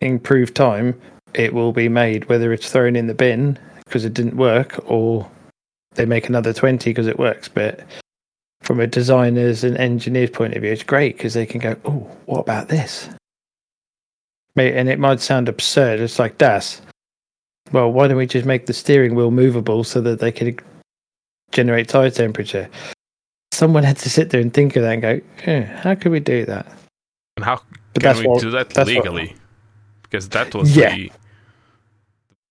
[0.00, 1.00] improve time,
[1.34, 2.28] it will be made.
[2.28, 5.28] Whether it's thrown in the bin because it didn't work, or
[5.94, 7.48] they make another twenty because it works.
[7.48, 7.80] But
[8.60, 12.10] from a designer's and engineer's point of view, it's great because they can go, "Oh,
[12.26, 13.08] what about this?"
[14.56, 16.00] And it might sound absurd.
[16.00, 16.80] It's like das.
[17.72, 20.62] Well, why don't we just make the steering wheel movable so that they could
[21.52, 22.68] generate tire temperature?
[23.52, 26.20] Someone had to sit there and think of that and go, eh, "How could we
[26.20, 26.66] do that?"
[27.36, 27.60] and how
[27.94, 29.34] But can we what- do that that's what- legally?
[30.02, 30.94] because that was Yeah.
[30.94, 31.10] the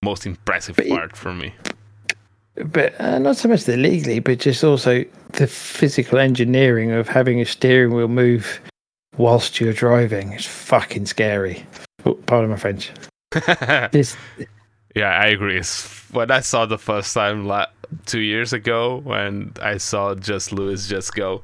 [0.04, 1.54] most impressive But part for me.
[2.56, 7.40] but uh, not so much the legally, but just also the physical engineering of having
[7.42, 8.60] a steering wheel move
[9.18, 10.34] whilst you're driving.
[10.34, 11.66] It's fucking scary.
[12.06, 12.92] Oh, pardon my French.
[13.92, 14.16] This,
[14.96, 15.58] Yeah, I agree.
[15.58, 17.68] It's- When I saw the first time la-
[18.06, 21.42] two years ago, when I saw just Lewis just go.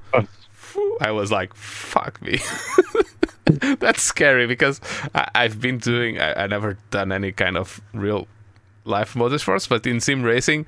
[1.01, 2.39] I was like, "Fuck me."
[3.79, 4.79] That's scary because
[5.13, 6.19] I- I've been doing.
[6.19, 8.27] I-, I never done any kind of real
[8.85, 10.65] life motorsports, but in sim racing,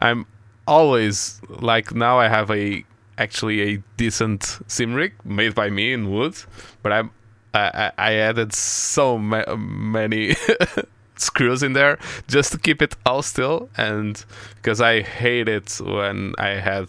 [0.00, 0.26] I'm
[0.66, 2.18] always like now.
[2.20, 2.84] I have a
[3.18, 6.36] actually a decent sim rig made by me in wood,
[6.82, 7.10] but I'm
[7.52, 10.36] I, I I added so ma- many
[11.20, 13.68] screws in there just to keep it all still.
[13.76, 14.22] And
[14.56, 16.88] because I hate it when I had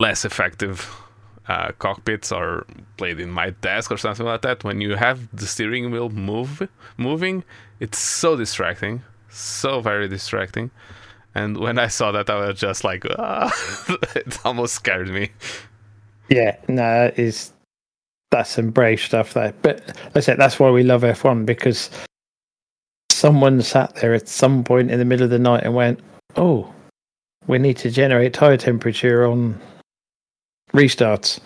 [0.00, 0.88] less effective
[1.48, 4.64] uh, cockpits or played in my desk or something like that.
[4.64, 7.42] When you have the steering wheel move moving,
[7.80, 10.70] it's so distracting, so very distracting.
[11.34, 13.52] And when I saw that, I was just like, ah,
[14.14, 15.30] it almost scared me.
[16.28, 17.52] Yeah, no, that is
[18.30, 19.54] that's some brave stuff there.
[19.62, 21.90] But I said that's why we love F1 because
[23.18, 26.00] someone sat there at some point in the middle of the night and went,
[26.36, 26.72] "Oh,
[27.46, 29.60] we need to generate tire temperature on
[30.72, 31.40] restarts."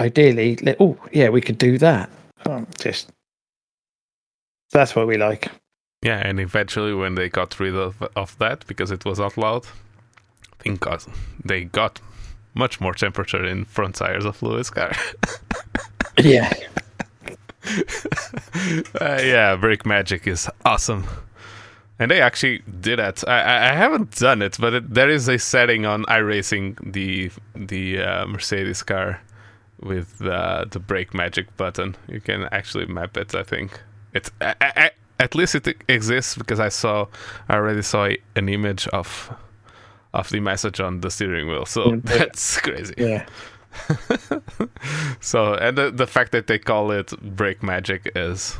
[0.00, 2.10] Ideally, oh yeah, we could do that.
[2.46, 3.10] Um, just
[4.70, 5.48] that's what we like.
[6.02, 9.66] Yeah, and eventually, when they got rid of of that because it was outlawed,
[10.52, 10.84] I think
[11.44, 12.00] they got
[12.54, 14.92] much more temperature in front tires of Lewis car.
[16.18, 16.52] yeah.
[19.00, 21.06] uh, yeah, brake magic is awesome.
[21.98, 23.26] And they actually did that.
[23.28, 28.00] I, I haven't done it, but it, there is a setting on iRacing the the
[28.02, 29.20] uh, Mercedes car
[29.80, 31.96] with uh, the brake magic button.
[32.08, 33.34] You can actually map it.
[33.34, 33.80] I think
[34.12, 37.06] it's I, I, at least it exists because I saw
[37.48, 39.32] I already saw an image of
[40.12, 41.66] of the message on the steering wheel.
[41.66, 42.94] So yeah, that's crazy.
[42.96, 43.26] Yeah.
[45.20, 48.56] so and the the fact that they call it brake magic is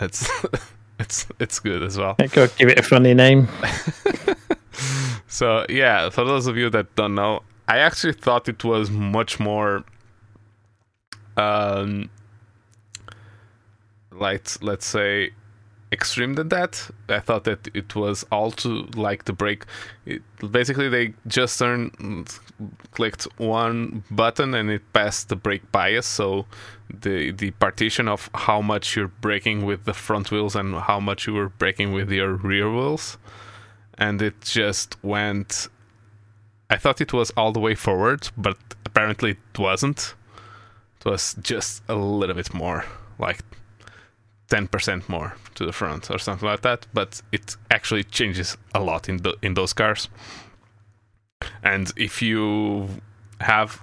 [0.00, 0.28] it's
[0.98, 2.16] it's it's good as well.
[2.18, 3.48] I Go give it a funny name.
[5.26, 9.38] so yeah, for those of you that don't know, I actually thought it was much
[9.40, 9.84] more
[11.36, 12.08] um
[14.10, 15.30] like let's say
[15.96, 16.72] extreme than that.
[17.08, 18.70] I thought that it was all to
[19.06, 19.64] like the brake.
[20.04, 20.22] It,
[20.58, 21.92] basically, they just turned,
[22.96, 26.06] clicked one button and it passed the brake bias.
[26.06, 26.46] So
[27.02, 31.26] the the partition of how much you're braking with the front wheels and how much
[31.26, 33.18] you were braking with your rear wheels,
[33.98, 35.68] and it just went.
[36.68, 40.14] I thought it was all the way forward, but apparently it wasn't.
[40.98, 42.84] It was just a little bit more,
[43.18, 43.40] like
[44.48, 49.08] 10% more to the front or something like that but it actually changes a lot
[49.08, 50.08] in the, in those cars.
[51.62, 52.88] And if you
[53.40, 53.82] have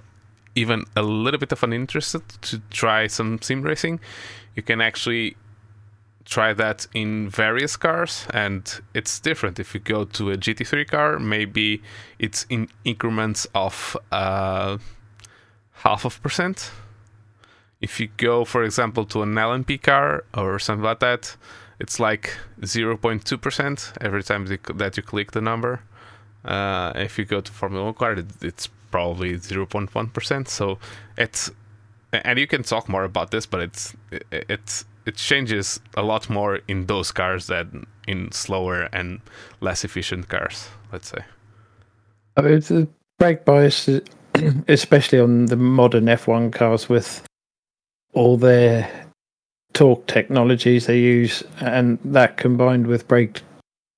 [0.54, 4.00] even a little bit of an interest to try some sim racing
[4.54, 5.36] you can actually
[6.24, 9.60] try that in various cars and it's different.
[9.60, 11.82] If you go to a gt3 car maybe
[12.18, 14.78] it's in increments of uh,
[15.72, 16.70] half of percent
[17.84, 21.36] if you go, for example, to an LMP car or something like that,
[21.78, 25.82] it's like 0.2% every time that you click the number.
[26.46, 30.48] Uh, if you go to Formula One car, it's probably 0.1%.
[30.48, 30.78] So
[31.18, 31.50] it's,
[32.12, 33.94] and you can talk more about this, but it's
[34.30, 39.20] it's it changes a lot more in those cars than in slower and
[39.60, 40.68] less efficient cars.
[40.92, 41.22] Let's say.
[42.36, 43.90] I mean, the brake bias,
[44.68, 47.26] especially on the modern F1 cars with
[48.14, 48.90] all their
[49.72, 53.42] torque technologies they use, and that combined with brake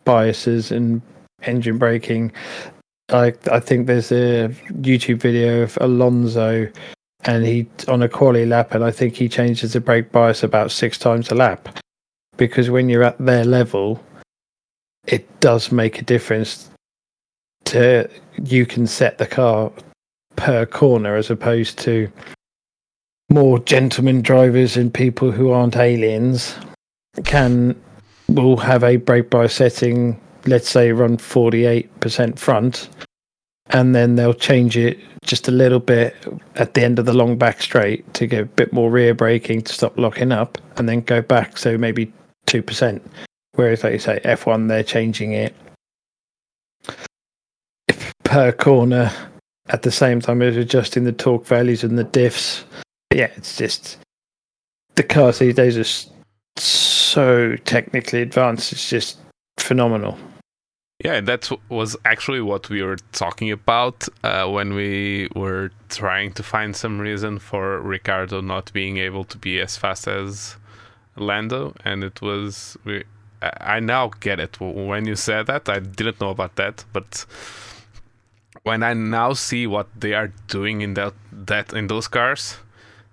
[0.05, 1.03] biases and
[1.43, 2.33] engine braking.
[3.11, 6.69] I I think there's a YouTube video of Alonso,
[7.25, 10.71] and he on a quali lap, and I think he changes the brake bias about
[10.71, 11.79] six times a lap,
[12.37, 14.03] because when you're at their level,
[15.07, 16.71] it does make a difference.
[17.67, 18.09] To
[18.43, 19.73] you can set the car
[20.37, 22.11] per corner as opposed to
[23.29, 26.55] more gentlemen drivers and people who aren't aliens
[27.25, 27.81] can
[28.29, 32.89] will have a brake bias setting let's say run 48% front
[33.71, 36.15] and then they'll change it just a little bit
[36.55, 39.61] at the end of the long back straight to get a bit more rear braking
[39.61, 42.13] to stop locking up and then go back so maybe
[42.47, 43.01] 2%
[43.55, 45.55] whereas like you say f1 they're changing it
[48.23, 49.11] per corner
[49.69, 52.63] at the same time as adjusting the torque values and the diffs
[53.17, 53.97] yeah, it's just
[54.95, 56.11] the cars these days are
[56.61, 58.73] so technically advanced.
[58.73, 59.19] It's just
[59.57, 60.19] phenomenal.
[61.03, 66.33] Yeah, and that was actually what we were talking about uh, when we were trying
[66.33, 70.57] to find some reason for Ricciardo not being able to be as fast as
[71.17, 72.77] Lando, and it was.
[72.85, 73.05] We,
[73.41, 74.61] I now get it.
[74.61, 77.25] When you said that, I didn't know about that, but
[78.63, 82.57] when I now see what they are doing in that that in those cars,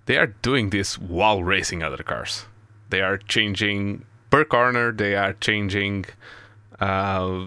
[0.06, 2.44] they are doing this while racing other cars.
[2.90, 4.92] They are changing per corner.
[4.92, 6.06] They are changing,
[6.80, 7.46] uh,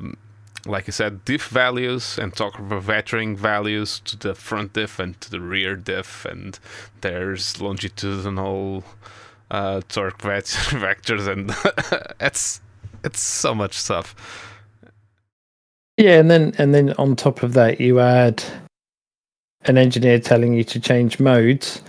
[0.65, 5.19] like I said, diff values and torque about vectoring values to the front diff and
[5.21, 6.25] to the rear diff.
[6.25, 6.59] And
[7.01, 8.83] there's longitudinal
[9.51, 11.51] uh, torque vectors, and
[12.19, 12.61] it's
[13.03, 14.15] it's so much stuff.
[15.97, 18.43] Yeah, and then and then on top of that, you add
[19.61, 21.81] an engineer telling you to change modes,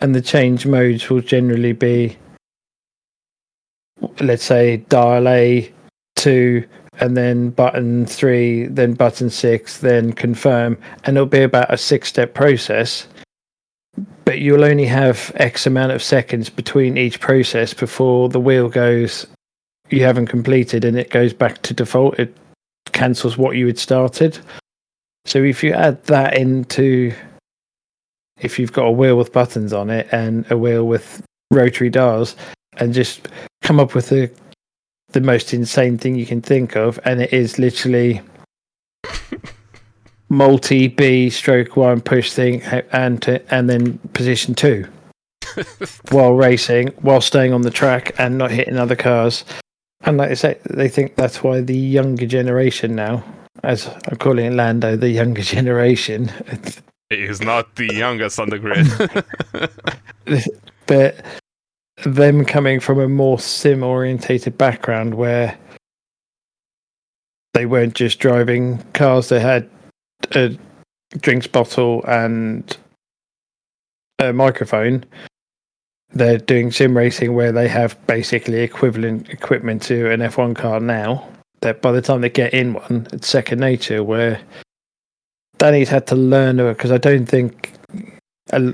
[0.00, 2.16] and the change modes will generally be,
[4.20, 5.72] let's say, dial A
[6.16, 6.64] to
[6.98, 12.08] and then button three, then button six, then confirm, and it'll be about a six
[12.08, 13.06] step process.
[14.24, 19.26] But you'll only have X amount of seconds between each process before the wheel goes,
[19.90, 22.18] you haven't completed, and it goes back to default.
[22.18, 22.36] It
[22.92, 24.38] cancels what you had started.
[25.26, 27.12] So if you add that into,
[28.40, 32.36] if you've got a wheel with buttons on it and a wheel with rotary dials,
[32.78, 33.28] and just
[33.62, 34.30] come up with the
[35.12, 38.20] the most insane thing you can think of, and it is literally
[40.28, 42.62] multi B stroke one push thing
[42.92, 44.86] and to, and then position two
[46.10, 49.44] while racing, while staying on the track and not hitting other cars.
[50.02, 53.24] And like I say, they think that's why the younger generation now,
[53.62, 56.30] as I'm calling it Lando, the younger generation.
[57.10, 58.86] He is not the youngest on the grid.
[60.86, 61.24] but
[62.04, 65.56] them coming from a more sim orientated background where
[67.54, 69.68] they weren't just driving cars, they had
[70.32, 70.56] a
[71.20, 72.76] drinks bottle and
[74.18, 75.04] a microphone.
[76.10, 81.28] They're doing sim racing where they have basically equivalent equipment to an F1 car now.
[81.60, 84.04] That by the time they get in one, it's second nature.
[84.04, 84.40] Where
[85.58, 87.72] Danny's had to learn because I don't think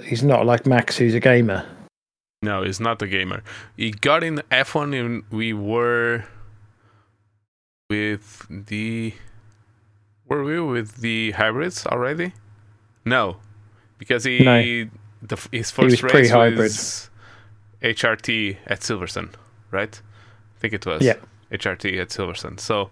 [0.05, 1.67] he's not like Max, who's a gamer.
[2.43, 3.43] No, he's not a gamer.
[3.77, 6.25] He got in F1 and we were
[7.89, 9.15] with the
[10.27, 12.33] were we with the hybrids already?
[13.05, 13.37] No,
[13.99, 14.89] because he no.
[15.21, 16.59] the his first race pre-hybrid.
[16.59, 17.11] was
[17.83, 19.35] HRT at Silverstone,
[19.71, 20.01] right?
[20.57, 21.03] I think it was.
[21.03, 21.17] Yeah.
[21.53, 22.59] HRT at Silverstone.
[22.59, 22.91] So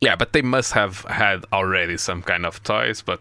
[0.00, 3.20] yeah, but they must have had already some kind of toys, but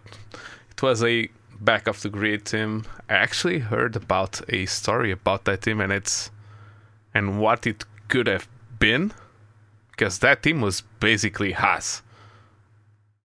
[0.72, 2.86] it was a back of the grid team.
[3.10, 6.32] I actually heard about a story about that team and it's
[7.14, 8.48] and what it could have
[8.78, 9.14] been
[9.92, 12.02] because that team was basically Haas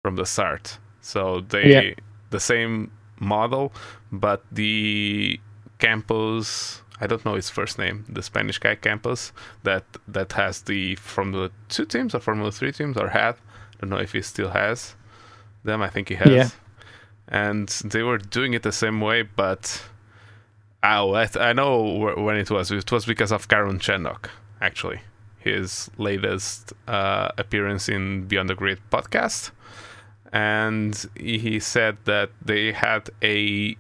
[0.03, 0.79] from the start.
[1.01, 1.95] So they yeah.
[2.29, 3.73] the same model,
[4.13, 5.41] but the
[5.79, 9.33] Campos I don't know his first name, the Spanish guy Campos
[9.63, 13.35] that that has the from the two teams or Formula Three teams or had.
[13.35, 14.95] I don't know if he still has
[15.65, 15.81] them.
[15.83, 16.29] I think he has.
[16.29, 16.49] Yeah
[17.31, 19.83] and they were doing it the same way, but
[20.83, 22.71] oh, I, I know when it was.
[22.73, 24.29] It was because of Karun Chandhok,
[24.61, 25.01] actually,
[25.39, 29.53] his latest uh, appearance in Beyond the Grid podcast,
[30.33, 33.77] and he said that they had a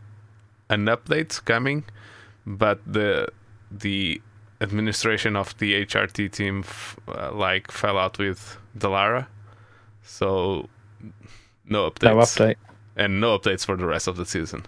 [0.68, 1.84] an update coming,
[2.56, 3.28] but the
[3.70, 4.20] the
[4.60, 9.26] administration of the HRT team f- uh, like fell out with Dallara,
[10.02, 10.68] so
[11.64, 12.02] no updates.
[12.02, 12.56] No update
[12.96, 14.64] and no updates for the rest of the season.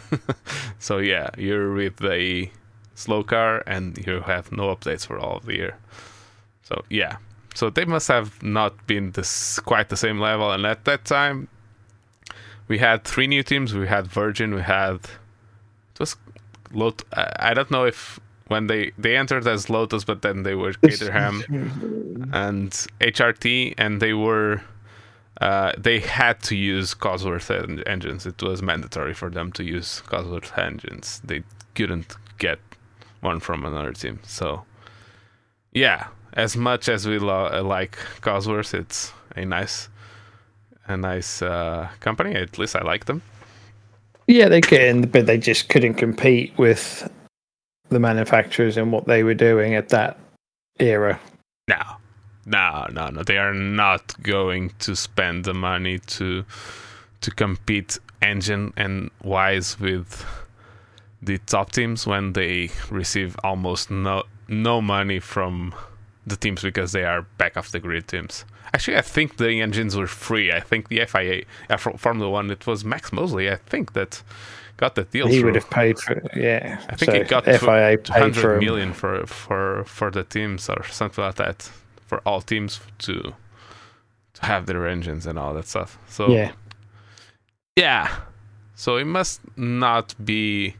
[0.78, 2.50] so yeah, you're with a
[2.94, 5.76] slow car and you have no updates for all of the year.
[6.62, 7.16] So yeah,
[7.54, 10.50] so they must have not been this quite the same level.
[10.52, 11.48] And at that time,
[12.68, 13.74] we had three new teams.
[13.74, 14.54] We had Virgin.
[14.54, 16.16] We had it was
[16.72, 17.02] Lot.
[17.12, 21.42] I don't know if when they they entered as Lotus, but then they were Caterham
[22.32, 24.62] and HRT, and they were
[25.40, 28.26] uh, they had to use Cosworth en- engines.
[28.26, 31.20] It was mandatory for them to use Cosworth engines.
[31.24, 31.42] They
[31.74, 32.58] couldn't get
[33.20, 34.18] one from another team.
[34.24, 34.64] So,
[35.72, 39.88] yeah, as much as we lo- uh, like Cosworth, it's a nice,
[40.86, 42.34] a nice uh, company.
[42.34, 43.22] At least I like them.
[44.28, 47.10] Yeah, they could, but they just couldn't compete with
[47.88, 50.18] the manufacturers and what they were doing at that
[50.78, 51.18] era.
[51.66, 51.80] No,
[52.44, 53.22] no, no, no.
[53.22, 56.44] They are not going to spend the money to
[57.22, 60.24] to compete engine and wise with
[61.20, 65.74] the top teams when they receive almost no no money from
[66.26, 68.44] the teams because they are back of the grid teams.
[68.74, 70.52] Actually, I think the engines were free.
[70.52, 73.50] I think the FIA uh, Formula One it was Max Mosley.
[73.50, 74.22] I think that
[74.76, 75.26] got the deal.
[75.26, 75.46] He through.
[75.46, 76.80] would have paid for yeah.
[76.88, 80.84] I think so he got FIA paid for million for for for the teams or
[80.84, 81.70] something like that
[82.06, 83.34] for all teams to
[84.34, 85.98] to have their engines and all that stuff.
[86.08, 86.52] So yeah,
[87.76, 88.16] yeah.
[88.74, 90.76] So it must not be.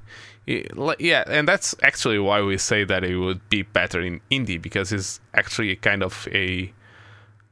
[0.46, 4.92] Yeah, and that's actually why we say that it would be better in Indy because
[4.92, 6.72] it's actually kind of a,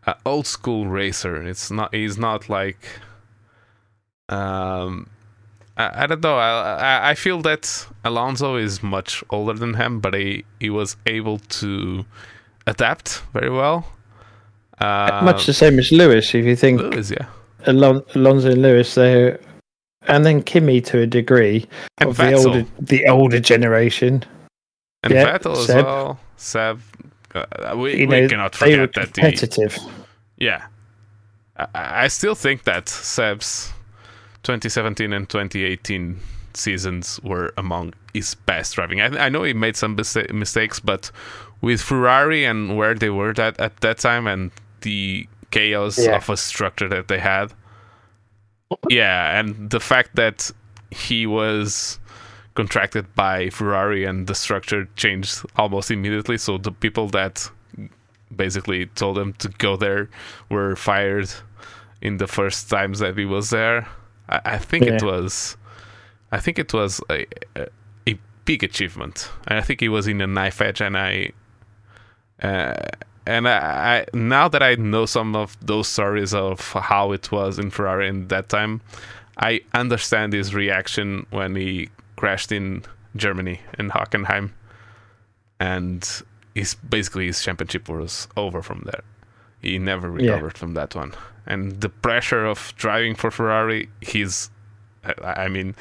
[0.06, 1.42] a old school racer.
[1.42, 1.94] It's not.
[1.94, 2.78] He's not like.
[4.28, 5.08] Um,
[5.76, 6.36] I, I don't know.
[6.36, 10.96] I, I I feel that Alonso is much older than him, but he he was
[11.06, 12.04] able to
[12.66, 13.86] adapt very well.
[14.78, 17.26] Uh, Much the same as Lewis, if you think Lewis, yeah,
[17.66, 19.36] Alon- Alonso and Lewis, they
[20.08, 21.66] and then Kimi to a degree
[21.98, 24.22] and of the older the older generation.
[25.02, 25.84] and yeah, Vettel as Seb.
[25.84, 26.20] well.
[26.36, 26.80] Seb,
[27.36, 29.14] uh, we, You we know, cannot forget that.
[29.14, 29.76] The, competitive.
[30.38, 30.66] yeah,
[31.56, 31.66] I,
[32.04, 33.72] I still think that Seb's
[34.42, 36.20] 2017 and 2018
[36.54, 39.00] seasons were among his best driving.
[39.00, 41.10] I, I know he made some mista- mistakes, but
[41.60, 44.50] with Ferrari and where they were that at that time and
[44.82, 46.16] the chaos Yeah.
[46.16, 47.52] of a structure that they had,
[48.88, 50.50] yeah, and the fact that
[50.90, 51.98] he was
[52.56, 56.38] contracted by Ferrari and the structure changed almost immediately.
[56.38, 57.50] So the people that
[58.34, 60.08] basically told him to go there
[60.50, 61.30] were fired
[62.00, 63.86] in the first times that he was there.
[64.28, 65.56] I, I think it was,
[66.32, 67.68] I think it was a, a,
[68.08, 69.30] a big achievement.
[69.46, 71.32] And I think he was in a knife edge, and I,
[72.42, 72.74] uh,
[73.26, 77.58] and I, I now that I know some of those stories of how it was
[77.58, 78.80] in Ferrari in that time,
[79.38, 82.82] I understand his reaction when he crashed in
[83.14, 84.50] Germany in Hockenheim,
[85.60, 86.22] and
[86.54, 89.02] his basically his championship was over from there.
[89.62, 90.30] He never Yeah.
[90.32, 91.12] recovered from that one,
[91.46, 94.50] and the pressure of driving for Ferrari, he's,
[95.22, 95.74] I mean,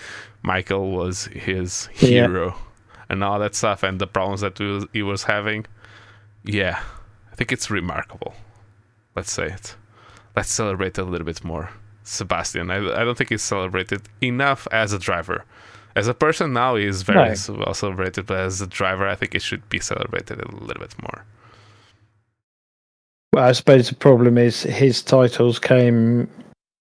[0.43, 2.27] Michael was his Yeah.
[2.27, 2.55] hero,
[3.09, 5.65] and all that stuff, and the problems that he was, he was having.
[6.43, 6.79] Yeah,
[7.31, 8.35] I think it's remarkable.
[9.15, 9.75] Let's say it.
[10.35, 11.69] Let's celebrate a little bit more.
[12.03, 15.43] Sebastian, I, I don't think he's celebrated enough as a driver.
[15.95, 17.55] As a person now, he is very No.
[17.65, 20.95] well celebrated, but as a driver, I think he should be celebrated a little bit
[21.01, 21.23] more.
[23.33, 26.29] Well, I suppose the problem is his titles came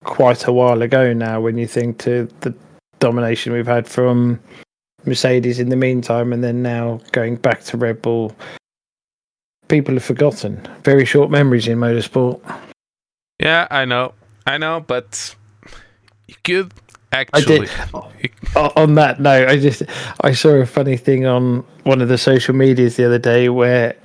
[0.04, 1.40] quite a while ago now.
[1.40, 2.54] When you think to the
[2.98, 4.40] domination we've had from
[5.04, 8.34] Mercedes in the meantime, and then now going back to Red Bull,
[9.68, 10.60] people have forgotten.
[10.82, 12.40] Very short memories in motorsport.
[13.40, 14.14] Yeah, I know,
[14.46, 15.34] I know, but
[16.28, 16.72] you could
[17.14, 17.66] actually.
[17.66, 17.70] did.
[18.76, 19.82] On that note, I just
[20.20, 23.96] I saw a funny thing on one of the social medias the other day where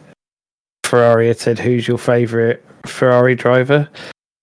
[0.83, 3.89] Ferrari had said, "Who's your favorite Ferrari driver?"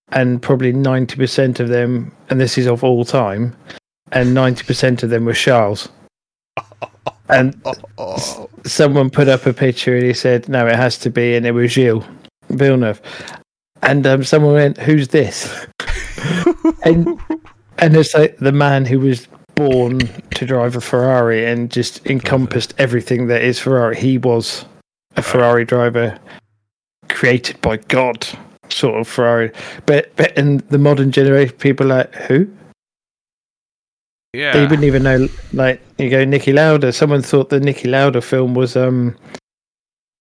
[0.09, 3.55] And probably ninety percent of them, and this is of all time,
[4.11, 5.89] and ninety percent of them were Charles.
[7.29, 7.61] And
[8.63, 11.51] someone put up a picture and he said, "No, it has to be," and it
[11.51, 12.05] was Gilles
[12.49, 13.01] Villeneuve.
[13.81, 15.67] And um, someone went, "Who's this?"
[16.85, 17.19] and
[17.79, 19.99] and it's like the man who was born
[20.35, 23.97] to drive a Ferrari and just encompassed everything that is Ferrari.
[23.97, 24.65] He was
[25.15, 26.17] a Ferrari driver
[27.09, 28.27] created by God,
[28.69, 29.51] sort of Ferrari.
[29.85, 32.47] But but in the modern generation, people are like who?
[34.33, 35.27] Yeah, they wouldn't even know.
[35.53, 36.93] Like you go, Niki Lauda.
[36.93, 39.15] Someone thought the Niki Lauda film was um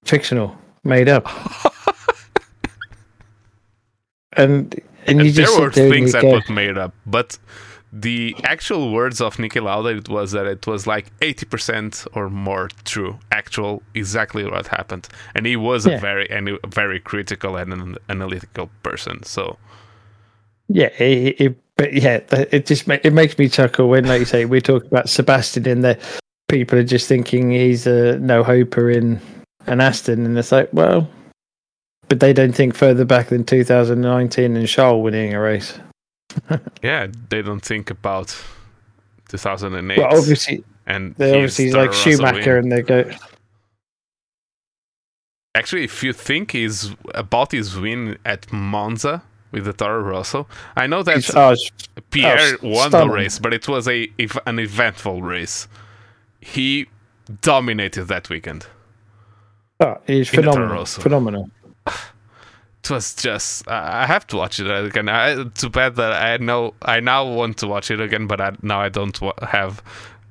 [0.05, 1.27] fictional, made up,
[4.33, 7.39] and and And there were there things go, were made up, but
[7.93, 12.69] the actual words of Niki Lauda it was that it was like 80% or more
[12.85, 15.09] true, actual, exactly what happened.
[15.35, 15.95] And he was Yeah.
[15.95, 19.23] a very and a very critical and an analytical person.
[19.23, 19.57] So
[20.69, 24.45] Yeah, it, it, but yeah, it just it makes me chuckle when, like you say,
[24.47, 25.99] we talk about Sebastian in there.
[26.49, 29.21] People are just thinking he's a no hoper in
[29.67, 31.09] an Aston, and it's like, well,
[32.09, 35.79] but they don't think further back than 2019 and Charles winning a race.
[36.83, 38.37] yeah, they don't think about
[39.29, 43.11] 2008 Well, obviously, and they obviously like Rosso Schumacher, and they go,
[45.55, 50.47] Actually, if you think he's about his win at Monza with the Toro Rosso,
[50.77, 51.55] I know that oh,
[52.11, 55.67] Pierre Oh, won the race, but it was a ev- an eventful race.
[56.41, 56.87] He
[57.41, 58.67] dominated that weekend.
[59.81, 61.51] oh, he's In the Toro phenomenal, phenomenal.
[61.87, 65.09] It was just I I have to watch it again.
[65.09, 68.53] I, too bad that I know I now want to watch it again, but I,
[68.63, 69.83] now I don't wa- have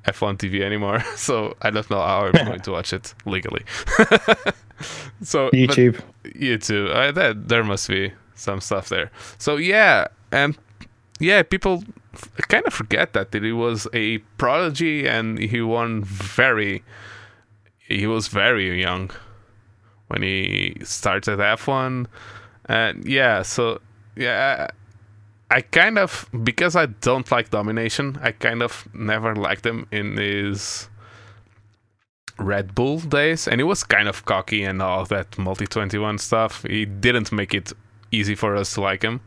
[0.06, 3.62] F1 TV anymore, so I don't know how I'm going to watch it legally.
[5.22, 6.00] so YouTube.
[6.24, 6.94] YouTube.
[6.94, 9.10] Uh, that there must be some stuff there.
[9.38, 10.56] So yeah, and
[11.20, 11.84] yeah, people
[12.14, 16.84] f- kind of forget that that he was a prodigy and he won very.
[17.88, 19.10] He was very young
[20.08, 22.06] when he started F1,
[22.66, 23.80] and yeah, so
[24.16, 24.68] yeah.
[25.48, 28.18] I kind of because I don't like domination.
[28.20, 30.88] I kind of never liked him in his
[32.38, 36.18] Red Bull days, and he was kind of cocky and all that multi twenty one
[36.18, 36.64] stuff.
[36.68, 37.72] He didn't make it
[38.10, 39.20] easy for us to like him.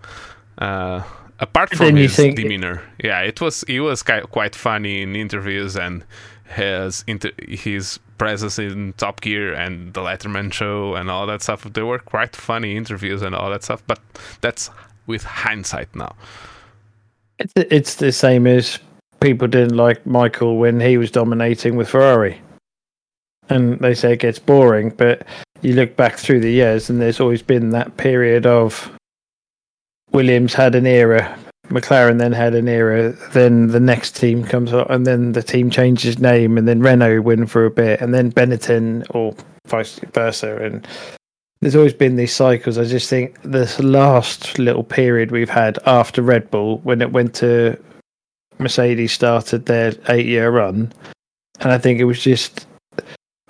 [0.58, 1.04] Uh,
[1.40, 6.04] apart from his demeanor, yeah, it was he was ki- quite funny in interviews and
[6.50, 11.64] his inter- his presence in Top Gear and the Letterman show and all that stuff.
[11.64, 13.84] They were quite funny interviews and all that stuff.
[13.88, 14.00] But
[14.42, 14.70] that's
[15.08, 16.16] with hindsight now.
[17.40, 18.80] It's, it's the same as
[19.20, 22.42] people didn't like Michael when he was dominating with Ferrari.
[23.50, 25.26] And they say it gets boring, but
[25.62, 28.92] you look back through the years and there's always been that period of
[30.12, 31.38] Williams had an era,
[31.70, 35.70] McLaren then had an era, then the next team comes up and then the team
[35.70, 39.36] changes name and then Renault win for a bit and then Benetton or
[39.68, 40.88] vice versa and
[41.62, 42.78] there's always been these cycles.
[42.78, 47.36] I just think this last little period we've had after Red Bull, when it went
[47.36, 47.78] to
[48.60, 50.94] Mercedes, started their eight year run,
[51.60, 52.66] and I think it was just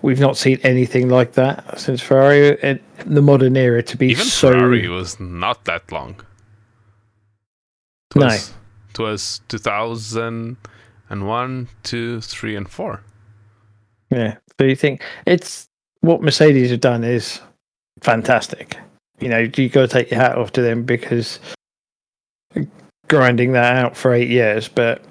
[0.02, 4.26] we've not seen anything like that since Ferrari in the modern era to be Even
[4.26, 4.54] so.
[4.54, 6.16] Ferrari was not that long.
[8.16, 8.26] It No.
[8.26, 8.54] was,
[8.92, 13.02] It was 2001, 2, 3, and 4.
[14.10, 14.38] Yeah.
[14.60, 15.68] So you think it's
[16.02, 17.40] what Mercedes have done is
[18.02, 18.78] fantastic.
[19.20, 21.40] You know, you got to take your hat off to them because
[23.08, 24.68] grinding that out for eight years.
[24.68, 25.04] But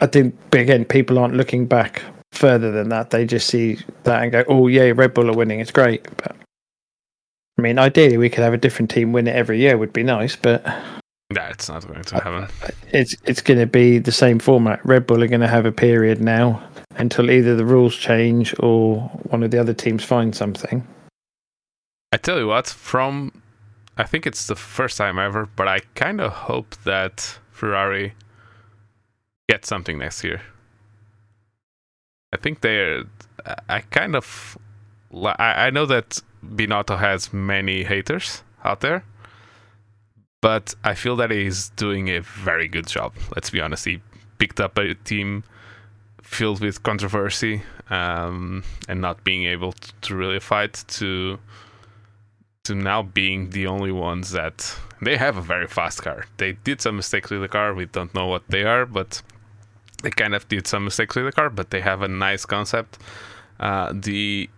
[0.00, 3.10] I think again, people aren't looking back further than that.
[3.10, 5.60] They just see that and go, "Oh yeah, Red Bull are winning.
[5.60, 6.34] It's great." But
[7.58, 9.76] I mean, ideally, we could have a different team win it every year.
[9.76, 10.64] Would be nice, but
[11.36, 12.74] It's not going to happen.
[12.92, 14.84] it's it's going to be the same format.
[14.84, 16.62] Red Bull are going to have a period now
[16.96, 20.86] until either the rules change or one of the other teams find something.
[22.12, 23.42] I tell you what, from
[23.96, 28.14] I think it's the first time ever, but I kind of hope that Ferrari
[29.48, 30.40] gets something next year.
[32.32, 33.04] I think they're.
[33.68, 34.56] I kind of.
[35.14, 39.04] I know that Binotto has many haters out there,
[40.42, 43.14] but I feel that he's doing a very good job.
[43.34, 43.86] Let's be honest.
[43.86, 44.02] He
[44.36, 45.44] picked up a team
[46.20, 49.72] filled with controversy um, and not being able
[50.02, 51.38] to, really fight to
[52.64, 56.26] to now being the only ones that they have a very fast car.
[56.36, 57.74] They did some mistakes with the car.
[57.74, 59.20] We don't know what they are, but
[60.02, 61.50] they kind of did some mistakes with the car.
[61.50, 62.98] But they have a nice concept.
[63.60, 64.50] Uh, the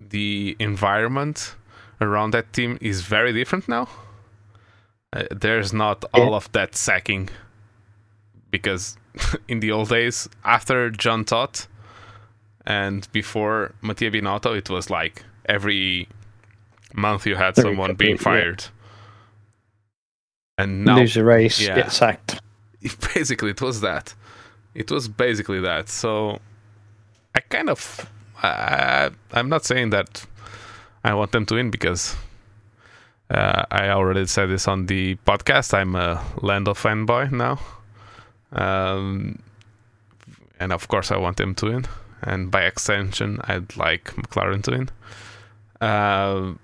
[0.00, 1.56] the environment
[2.00, 3.88] around that team is very different now.
[5.14, 6.36] Uh, there's not all Yeah.
[6.36, 7.28] of that sacking
[8.50, 8.96] because
[9.48, 11.68] in the old days, after John Todt
[12.66, 16.08] and before Mattia Binotto, it was like every
[16.94, 18.22] month you had Every someone couple- being yeah.
[18.22, 18.64] fired.
[20.58, 21.74] And now, Lose a race, yeah.
[21.76, 22.40] get sacked.
[23.14, 24.14] basically, it was that.
[24.74, 25.88] It was basically that.
[25.88, 26.38] So,
[27.34, 28.08] I kind of,
[28.42, 30.26] I, I'm not saying that
[31.02, 32.14] I want them to win because
[33.34, 35.74] uh, I already said this on the podcast.
[35.74, 37.58] I'm a Lando fanboy now,
[38.52, 39.40] um,
[40.60, 41.86] and of course, I want them to win.
[42.22, 44.88] And by extension, I'd like McLaren to win.
[45.80, 46.54] Uh,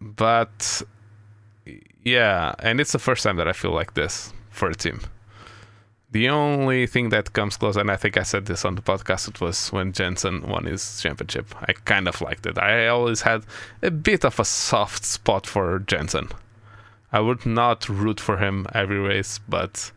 [0.00, 0.82] but
[2.04, 5.00] yeah, and it's the first time that I feel like this for a team.
[6.14, 9.26] The only thing that comes close, and I think I said this on the podcast,
[9.26, 11.52] it was when Jenson won his championship.
[11.60, 12.56] I kind of liked it.
[12.56, 13.42] I always had
[13.82, 16.28] a bit of a soft spot for Jenson.
[17.10, 19.90] I would not root for him every race, but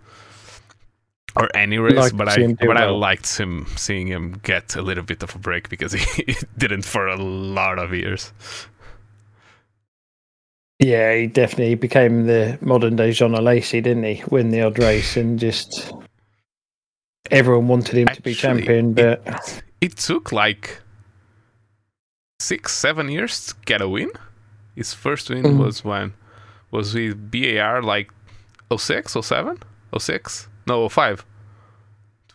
[1.35, 4.39] or any race, Like but I see him do but I liked him seeing him
[4.41, 8.33] get a little bit of a break because he didn't for a lot of years.
[10.79, 14.23] Yeah, he definitely became the modern day Jean Alesi, didn't he?
[14.31, 15.93] Win the odd race and just
[17.31, 20.79] everyone wanted him to be champion, but It took like
[22.39, 24.11] six, seven years to get a win.
[24.75, 25.57] His first win Mm.
[25.57, 26.13] was when
[26.71, 28.11] was with BAR like
[28.75, 29.57] 06, 07,
[29.97, 30.47] 06?
[30.67, 31.25] No, 05.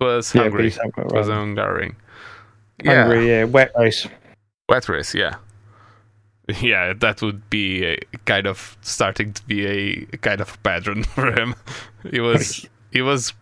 [0.00, 0.70] It was yeah, Hungary.
[0.70, 1.34] something It was right.
[1.34, 1.94] Hungary.
[2.82, 4.08] Yeah, Hungary, yeah, wet race.
[4.68, 5.14] wet race.
[5.14, 5.36] Yeah,
[6.60, 11.30] yeah, that would be a kind of starting to be a kind of pattern for
[11.32, 11.54] him.
[12.10, 13.32] He was, he was.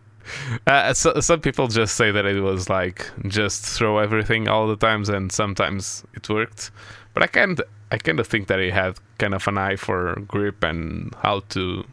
[0.67, 4.75] Uh, so, some people just say that it was like just throw everything all the
[4.75, 6.71] times, and sometimes it worked.
[7.13, 7.61] But I kind,
[7.91, 11.41] I kind of think that he had kind of an eye for grip and how
[11.49, 11.83] to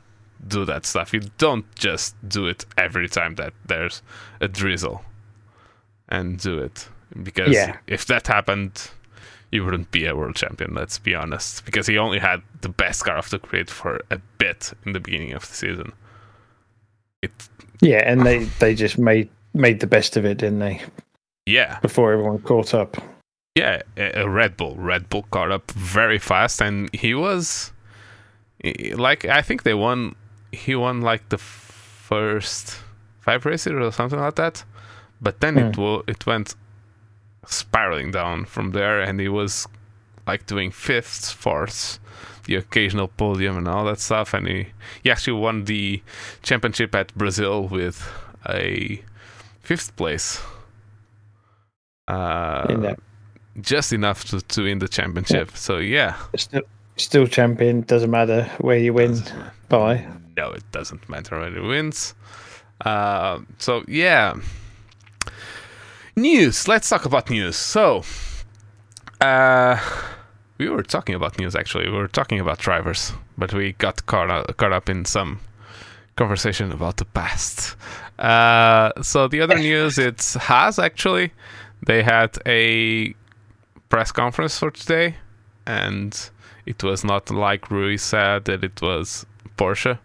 [0.47, 1.13] do that stuff.
[1.13, 4.03] You don't just do it every time that there's
[4.41, 5.05] a drizzle,
[6.09, 6.89] and do it
[7.23, 7.77] because Yeah.
[7.87, 8.91] if that happened,
[9.51, 10.75] you wouldn't be a world champion.
[10.75, 14.19] Let's be honest, because he only had the best car of the grid for a
[14.39, 15.93] bit in the beginning of the season.
[17.23, 17.33] It,
[17.81, 20.81] Yeah, and they they just made made the best of it, didn't they?
[21.47, 22.97] yeah, Before everyone caught up.
[23.55, 23.81] yeah.
[23.97, 27.73] Red Bull, Red Bull caught up very fast, and he was
[28.95, 30.15] like, I think they won
[30.53, 32.77] he won like the first
[33.21, 34.65] five races or something like that,
[35.21, 35.81] but then it Hmm.
[35.83, 36.55] will it went
[37.47, 39.67] spiraling down from there, and he was
[40.27, 41.99] like doing fifths, fourths,
[42.49, 44.67] the occasional podium and all that stuff, and he
[45.05, 46.03] he actually won the
[46.43, 48.03] championship at Brazil with
[48.49, 49.01] a
[49.61, 50.41] fifth place.
[52.09, 52.99] Uh, In that.
[53.61, 55.55] just enough to, to win the championship.
[55.57, 56.63] So yeah, Still,
[56.97, 57.83] still champion.
[57.83, 59.23] Doesn't matter where you win
[59.69, 60.07] by.
[60.37, 62.15] no, it doesn't matter when it wins.
[62.85, 64.35] Uh, so yeah,
[66.17, 66.67] news.
[66.67, 67.57] Let's talk about news.
[67.57, 68.05] So,
[69.21, 69.77] uh,
[70.59, 71.89] we were talking about news actually.
[71.89, 75.41] We were talking about drivers, but we got caught up, caught up in some
[76.17, 77.77] conversation about the past.
[78.19, 81.33] Uh, so the other news, it's Haas actually.
[81.87, 83.15] They had a
[83.89, 85.15] press conference for today,
[85.65, 86.31] and
[86.67, 89.25] it was not like Rui said that it was
[89.57, 89.99] Porsche.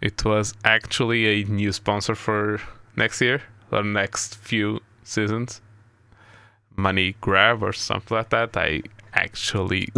[0.00, 2.60] It was actually a new sponsor for
[2.94, 3.42] next year
[3.72, 5.60] or next few seasons.
[6.76, 8.56] Money grab or something like that.
[8.56, 8.82] I
[9.16, 9.88] actually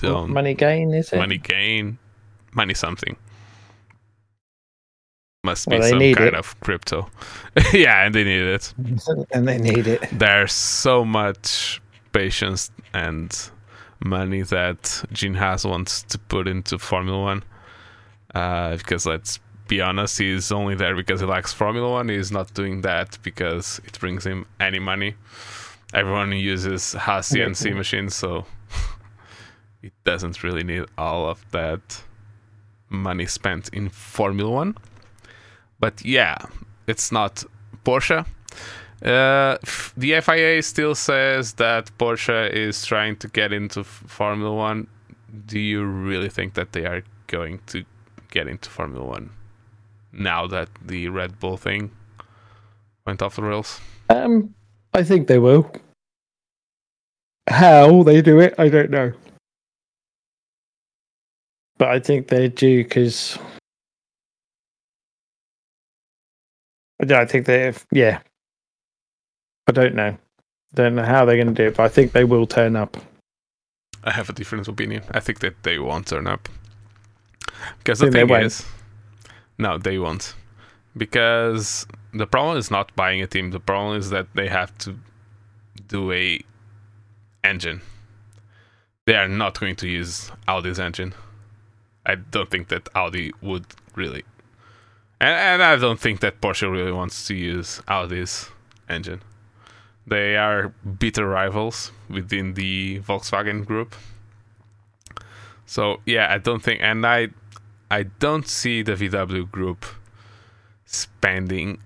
[0.00, 1.18] don't Money gain is it?
[1.18, 1.98] money gain,
[2.54, 3.16] money something.
[5.44, 6.34] Must be Well, some kind it.
[6.34, 7.10] of crypto.
[7.72, 8.72] yeah, and they need it.
[9.32, 10.00] and they need it.
[10.12, 11.80] There's so much
[12.12, 13.36] patience and
[14.04, 17.42] money that Gene Haas wants to put into Formula One.
[18.34, 22.08] Uh, because let's be honest, he's only there because he likes Formula One.
[22.08, 25.14] He's not doing that because it brings him any money.
[25.92, 28.46] Everyone uses Haas CNC machines, so
[29.82, 32.02] it doesn't really need all of that
[32.88, 34.76] money spent in Formula One.
[35.80, 36.36] But yeah,
[36.86, 37.44] it's not
[37.84, 38.26] Porsche.
[39.04, 39.58] Uh,
[39.96, 44.86] the FIA still says that Porsche is trying to get into Formula One.
[45.46, 47.84] Do you really think that they are going to
[48.30, 49.30] get into Formula One
[50.12, 51.90] now that the Red Bull thing
[53.04, 53.80] went off the rails?
[54.08, 54.54] Um,
[54.94, 55.72] I think they will.
[57.48, 59.12] How they do it, I don't know.
[61.82, 63.36] But I think they do because.
[67.00, 68.20] I don't think they, yeah.
[69.66, 70.16] I don't know.
[70.76, 72.98] Don't know how they're going to do it, but I think they will turn up.
[74.04, 75.02] I have a different opinion.
[75.10, 76.48] I think that they won't turn up.
[77.78, 78.64] Because the thing is,
[79.58, 80.36] no, they won't.
[80.96, 83.50] Because the problem is not buying a team.
[83.50, 84.94] The problem is that they have to
[85.88, 86.40] do a
[87.42, 87.80] engine.
[89.04, 91.12] They are not going to use Audi's engine.
[92.04, 94.24] I don't think that Audi would really,
[95.20, 98.50] and, and I don't think that Porsche really wants to use Audi's
[98.88, 99.22] engine.
[100.06, 103.94] They are bitter rivals within the Volkswagen group.
[105.64, 107.28] So yeah, I don't think, and I,
[107.90, 109.86] I don't see the VW group
[110.84, 111.80] spending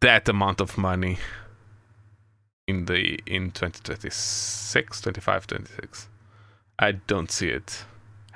[0.00, 1.18] that amount of money
[2.66, 6.08] in the in 2026, 25, 26.
[6.78, 7.84] I don't see it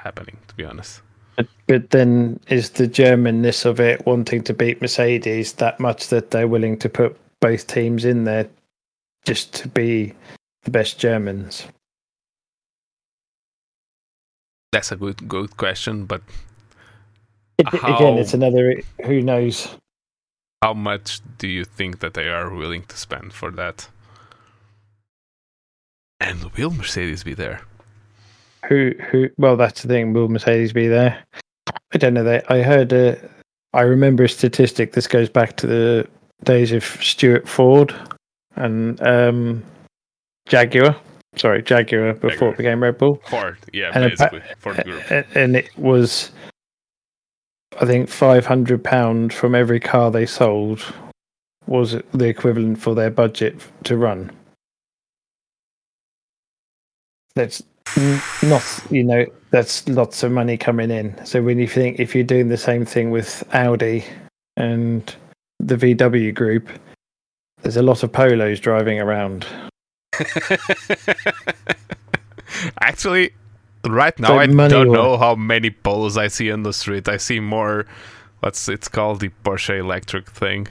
[0.03, 1.03] happening, to be honest.
[1.37, 6.31] But, but then is the Germanness of it wanting to beat Mercedes that much that
[6.31, 8.49] they're willing to put both teams in there
[9.25, 10.13] just to be
[10.65, 11.65] the best Germans?
[14.73, 16.23] That's a good good question, but
[17.59, 18.75] It, Again, it's another
[19.05, 19.69] who knows.
[20.63, 23.89] how much do you think that they are willing to spend for that?
[26.21, 27.63] And will Mercedes be there?
[28.69, 29.29] Who who?
[29.39, 30.13] Well, that's the thing.
[30.13, 31.23] Will Mercedes be there?
[31.93, 32.25] I don't know.
[32.25, 32.93] That I heard.
[32.93, 33.17] Uh,
[33.73, 34.93] I remember a statistic.
[34.93, 36.09] This goes back to the
[36.45, 37.95] days of Stewart Ford
[38.57, 39.63] and um,
[40.47, 40.97] Jaguar.
[41.37, 42.51] Sorry, Jaguar before Jaguar.
[42.51, 43.21] it became Red Bull.
[43.29, 45.03] Ford, yeah, And a basically Ford group.
[45.37, 46.33] And it was
[47.81, 50.83] i think 500 pound from every car they sold
[51.67, 54.31] was the equivalent for their budget to run
[57.37, 57.63] that's
[58.43, 62.25] not you know that's lots of money coming in so when you think if you're
[62.25, 64.05] doing the same thing with audi
[64.57, 65.15] and
[65.59, 66.69] the vw group
[67.63, 69.47] there's a lot of polos driving around
[72.81, 73.33] Actually,
[73.87, 77.09] right now I don't know how many polos I see on the street.
[77.09, 77.87] I see more.
[78.41, 80.69] What's it's called the Porsche electric thing.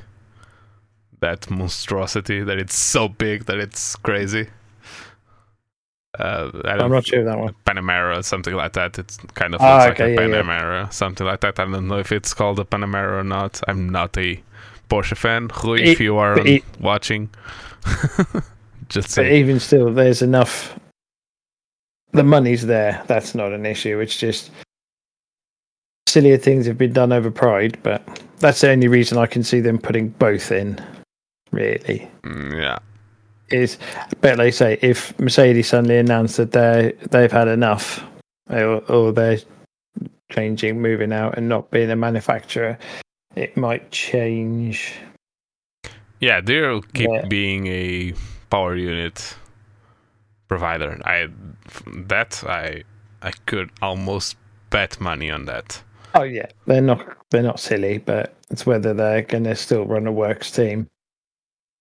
[1.20, 4.50] That monstrosity that it's so big that it's crazy.
[6.20, 9.00] Uh, I don't i'm not sure of that one Panamera or something like that.
[9.00, 10.42] It kind of Ah, looks like okay, a yeah, yeah.
[10.44, 11.60] Panamera, something like that.
[11.60, 13.62] I don't know if it's called a Panamera or not.
[13.68, 14.42] I'm not a
[14.90, 15.50] Porsche fan.
[15.64, 17.30] Rui, if you are but it- watching,
[18.90, 20.78] just But say even still, there's enough.
[22.12, 23.02] The money's there.
[23.08, 24.00] That's not an issue.
[24.00, 24.50] It's just
[26.08, 28.02] sillier things have been done over Pride, but
[28.40, 30.84] that's the only reason I can see them putting both in.
[31.52, 32.80] Really, Mm, yeah.
[33.52, 33.78] Is
[34.22, 38.04] but like say, if Mercedes suddenly announced that they they've had enough,
[38.50, 39.40] or, or they're
[40.32, 42.78] changing, moving out, and not being a manufacturer,
[43.36, 44.94] it might change.
[46.20, 47.26] Yeah, they'll keep Yeah.
[47.28, 48.14] being a
[48.50, 49.36] power unit
[50.48, 51.00] provider.
[51.06, 51.28] I
[52.08, 52.84] that I
[53.22, 54.36] I could almost
[54.70, 55.82] bet money on that.
[56.16, 60.08] Oh yeah, they're not they're not silly, but it's whether they're going to still run
[60.08, 60.88] a works team.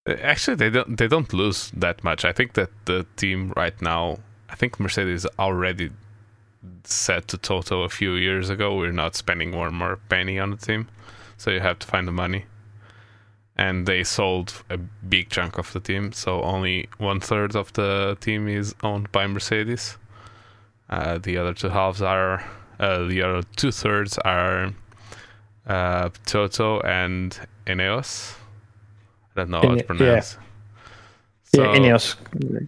[0.08, 2.24] Uh, Actually, they don't they don't lose that much.
[2.24, 5.90] I think that the team right now, I think Mercedes already
[6.84, 10.56] said to Toto a few years ago, we're not spending one more penny on the
[10.56, 10.88] team,
[11.36, 12.46] so you have to find the money.
[13.56, 18.16] And they sold a big chunk of the team, so only one third of the
[18.20, 19.98] team is owned by Mercedes.
[20.88, 22.44] Uh, the other two halves are,
[22.78, 24.72] uh, the other two thirds are
[25.66, 28.36] uh, Toto and Ineos.
[29.38, 30.36] Don't know how to pronounce.
[31.54, 32.16] yeah, So- Ineos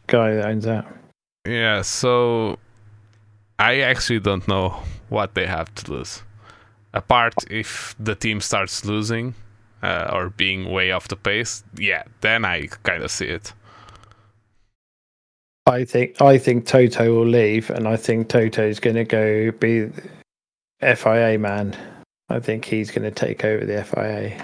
[0.06, 0.86] guy that owns that.
[1.46, 2.58] yeah, so
[3.58, 4.70] I actually don't know
[5.08, 6.22] what they have to lose.
[6.94, 9.34] Apart if the team starts losing
[9.82, 13.52] uh, or being way off the pace, yeah, then I kind of see it.
[15.66, 19.90] I think I think Toto will leave, and I think Toto's going to go be
[20.80, 21.76] FIA man.
[22.28, 24.40] I think he's going to take over the FIA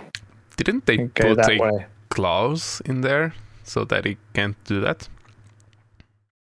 [0.56, 1.86] Didn't they put that a way.
[2.08, 3.34] Clause in there
[3.64, 5.08] so that he can't do that?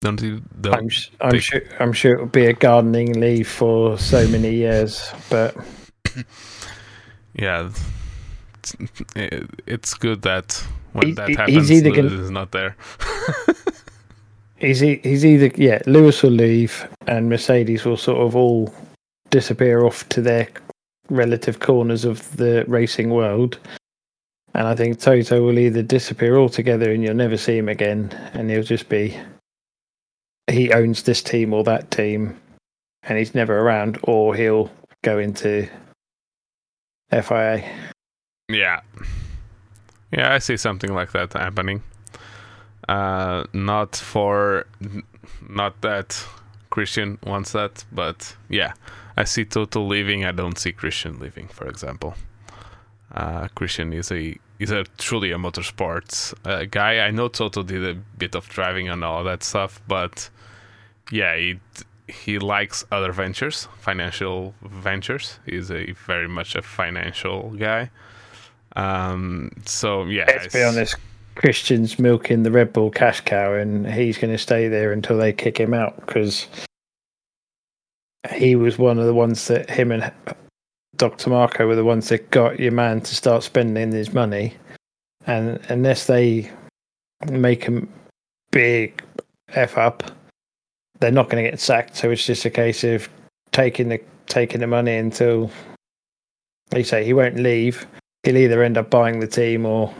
[0.02, 0.42] Don't you?
[0.60, 4.28] Don't, I'm s- I'm sure I'm sure it will be a gardening leave for so
[4.28, 5.56] many years, but
[7.34, 7.70] yeah,
[8.58, 8.76] it's,
[9.66, 12.76] it's good that when He- that he's happens, either Lewis gonna- is not there.
[14.58, 18.72] he's he's either yeah Lewis will leave and Mercedes will sort of all
[19.30, 20.48] disappear off to their
[21.10, 23.58] relative corners of the racing world.
[24.54, 28.50] And I think Toto will either disappear altogether and you'll never see him again, and
[28.50, 29.16] he'll just be
[30.50, 32.38] he owns this team or that team,
[33.02, 34.70] and he's never around, or he'll
[35.02, 35.68] go into
[37.10, 37.68] FIA.
[38.48, 38.80] Yeah.
[40.12, 41.82] Yeah, I see something like that happening.
[42.88, 44.66] Uh, not for,
[45.48, 46.24] not that
[46.70, 48.74] Christian wants that, but yeah,
[49.16, 50.24] I see Toto leaving.
[50.24, 52.14] I don't see Christian leaving, for example.
[53.12, 57.06] Uh, Christian is a is a truly a motorsports uh, guy.
[57.06, 60.28] I know Toto did a bit of driving and all that stuff, but
[61.10, 61.60] yeah, he
[62.08, 65.38] he likes other ventures, financial ventures.
[65.44, 67.90] He's a very much a financial guy.
[68.74, 70.96] Um, so yeah, Let's be honest,
[71.34, 75.32] Christian's milking the Red Bull cash cow, and he's going to stay there until they
[75.32, 76.46] kick him out because
[78.32, 80.12] he was one of the ones that him and
[80.96, 81.30] Dr.
[81.30, 84.54] Marko were the ones that got your man to start spending his money.
[85.26, 86.50] And unless they
[87.30, 87.92] make him
[88.52, 89.02] big
[89.48, 90.04] f up,
[91.00, 91.96] they're not going to get sacked.
[91.96, 93.08] So it's just a case of
[93.52, 95.50] taking the taking the money until
[96.70, 97.86] they say he won't leave.
[98.22, 99.94] He'll either end up buying the team or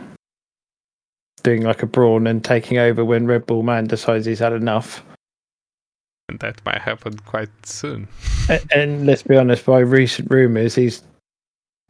[1.43, 5.03] doing like a brawn and taking over when Red Bull man decides he's had enough.
[6.29, 8.07] And that might happen quite soon.
[8.49, 11.01] And, and let's be honest, by recent rumours, he's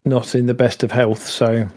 [0.06, 1.28] not in the best of health.
[1.28, 1.68] So,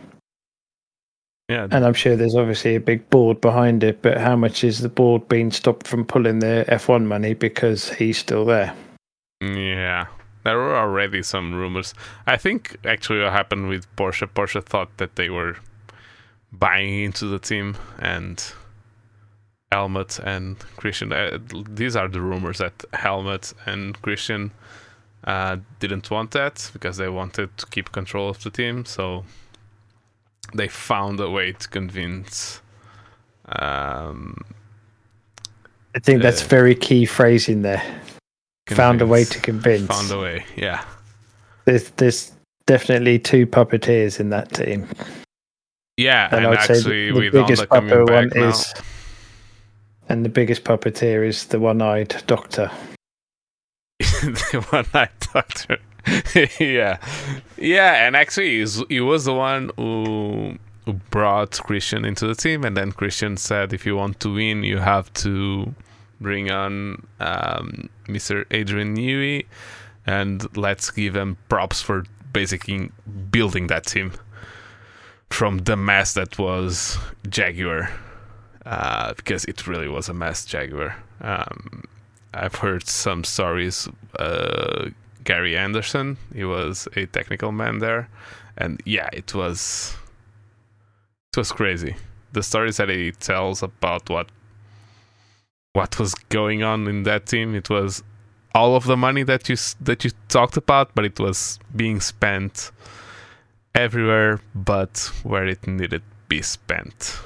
[1.48, 4.02] Yeah, and I'm sure there's obviously a big board behind it.
[4.02, 8.18] But how much is the board being stopped from pulling their F1 money because he's
[8.18, 8.74] still there?
[9.40, 10.06] Yeah,
[10.44, 11.94] there were already some rumors.
[12.26, 15.56] I think actually what happened with Porsche, Porsche thought that they were
[16.52, 18.52] buying into the team and
[19.72, 21.12] Helmut and Christian.
[21.12, 24.50] Uh, these are the rumors that Helmut and Christian
[25.24, 28.84] uh, didn't want that because they wanted to keep control of the team.
[28.84, 29.24] So
[30.54, 32.60] they found a way to convince.
[33.46, 34.36] Um,
[35.94, 37.82] I think that's Uh, very key phrase in there.
[38.70, 39.86] Found a way to convince.
[39.88, 40.84] Found a way, yeah.
[41.64, 42.32] There's, there's
[42.66, 44.86] definitely two puppeteers in that team.
[45.96, 48.48] Yeah, And and, I would say the, the biggest Honda coming pupper back one now,
[48.50, 48.74] is,
[50.10, 52.70] and the biggest puppeteer is the one-eyed doctor.
[54.00, 55.78] the one night doctor.
[56.58, 56.98] yeah,
[57.56, 62.76] yeah, and actually, he was the one who who brought Christian into the team, and
[62.76, 65.74] then Christian said, "If you want to win, you have to
[66.20, 68.46] bring on um, Mr.
[68.50, 69.46] Adrian Newey,
[70.06, 72.90] and let's give him props for basically
[73.30, 74.12] building that team
[75.28, 76.98] from the mess that was
[77.28, 77.90] Jaguar,
[78.66, 81.84] uh, because it really was a mess, Jaguar." Um,
[82.32, 83.88] I've heard some stories
[84.18, 84.90] uh,
[85.24, 86.16] Gary Anderson.
[86.34, 88.08] He was a technical man there,
[88.56, 89.96] and yeah, it was
[91.32, 91.96] it was crazy.
[92.32, 94.30] The stories that he tells about what
[95.72, 97.54] what was going on in that team.
[97.54, 98.02] It was
[98.54, 102.72] all of the money that you that you talked about, but it was being spent
[103.74, 107.20] everywhere but where it needed to be spent.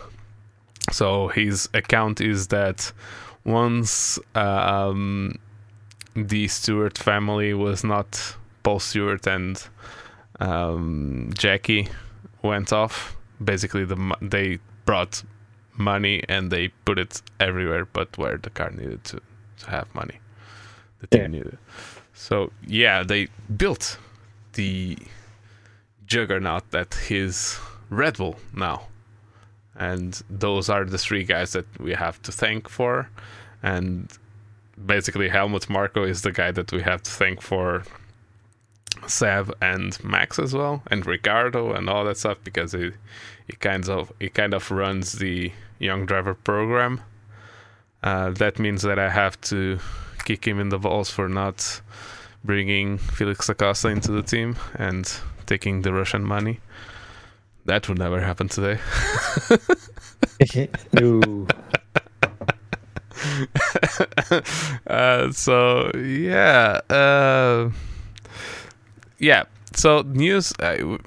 [0.93, 2.93] So his account is that
[3.45, 5.39] once um,
[6.15, 9.63] the Stewart family was not Paul Stewart and
[10.41, 11.89] um, Jackie
[12.43, 13.17] went off.
[13.43, 15.23] Basically, the they brought
[15.77, 19.21] money and they put it everywhere, but where the car needed to,
[19.59, 20.19] to have money,
[21.01, 21.27] the team yeah.
[21.29, 21.59] needed.
[22.15, 23.99] So yeah, they built
[24.53, 24.97] the
[26.07, 27.59] juggernaut that is
[27.91, 28.87] Red Bull now,
[29.77, 33.09] and those are the three guys that we have to thank for,
[33.63, 34.17] and
[34.87, 37.85] basically Helmut Marko is the guy that we have to thank for
[39.07, 42.93] Seb and Max as well, and Ricciardo and all that stuff because he
[43.47, 47.01] he kind of he kind of runs the young driver program.
[48.03, 49.79] Uh, that means that I have to
[50.25, 51.81] kick him in the balls for not
[52.43, 55.11] bringing Felix da Costa into the team and
[55.47, 56.61] taking the Russian money.
[57.67, 58.79] That would never happen today.
[60.93, 61.47] no.
[64.87, 67.71] uh, so yeah, uh,
[69.19, 69.45] yeah.
[69.75, 70.53] So news.
[70.61, 70.99] Uh,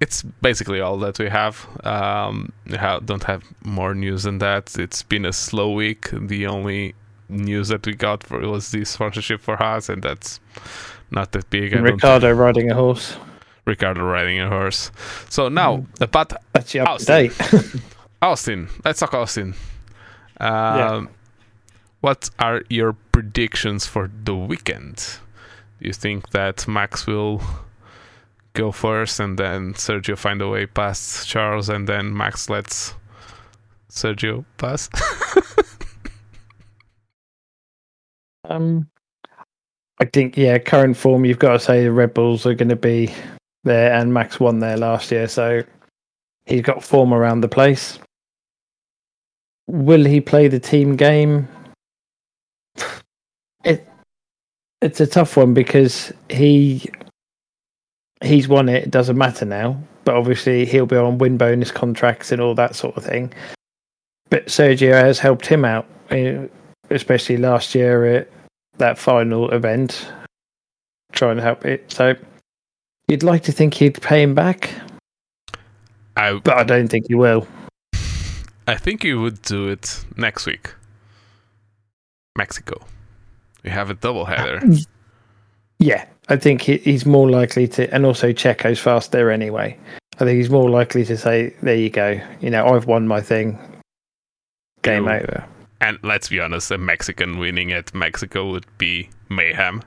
[0.00, 1.66] it's basically all that we have.
[1.84, 4.78] Um, have, don't have more news than that.
[4.78, 6.08] It's been a slow week.
[6.12, 6.94] The only
[7.28, 10.40] news that we got for was the sponsorship for Haas, and that's
[11.10, 11.72] not that big.
[11.72, 13.16] And Ricciardo riding a horse.
[13.68, 14.90] Ricciardo riding a horse.
[15.28, 16.00] So now mm.
[16.00, 17.30] about that's up Austin.
[18.22, 18.68] Austin.
[18.84, 19.54] Let's talk Austin.
[20.40, 21.06] Um, yeah.
[22.00, 24.96] What are your predictions for the weekend?
[25.80, 27.42] Do you think that Max will
[28.54, 32.94] go first and then Sergio find a way past Charles and then Max lets
[33.90, 34.88] Sergio pass?
[38.48, 38.88] um,
[40.00, 41.24] I think yeah, current form.
[41.24, 43.12] You've got to say the Red Bulls are going to be
[43.68, 45.62] there, and Max won there last year, so
[46.46, 47.98] he's got form around the place.
[49.68, 51.48] Will he play the team game?
[53.64, 53.84] It
[54.80, 56.88] it's a tough one because he
[58.22, 58.84] he's won it.
[58.84, 59.80] It doesn't matter now.
[60.04, 63.32] But obviously, he'll be on win bonus contracts and all that sort of thing.
[64.30, 65.86] But Sergio has helped him out,
[66.90, 68.28] especially last year at
[68.78, 70.10] that final event,
[71.12, 71.90] trying to help it.
[71.90, 72.14] So
[73.08, 74.70] you'd like to think he'd pay him back,
[76.16, 77.46] I, but I don't think he will.
[78.66, 80.74] I think he would do it next week.
[82.36, 82.80] Mexico.
[83.64, 84.60] We have a double header.
[84.62, 84.76] Uh,
[85.78, 89.76] yeah, I think he's more likely to, and also Checo's fast there anyway.
[90.20, 92.20] I think he's more likely to say, "There you go.
[92.40, 93.58] You know, I've won my thing.
[94.82, 95.12] Game Ooh.
[95.12, 95.44] over."
[95.80, 99.82] And let's be honest, a Mexican winning at Mexico would be mayhem.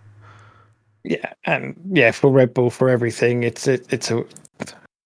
[1.03, 4.23] Yeah, and yeah, for Red Bull for everything, it's it, it's a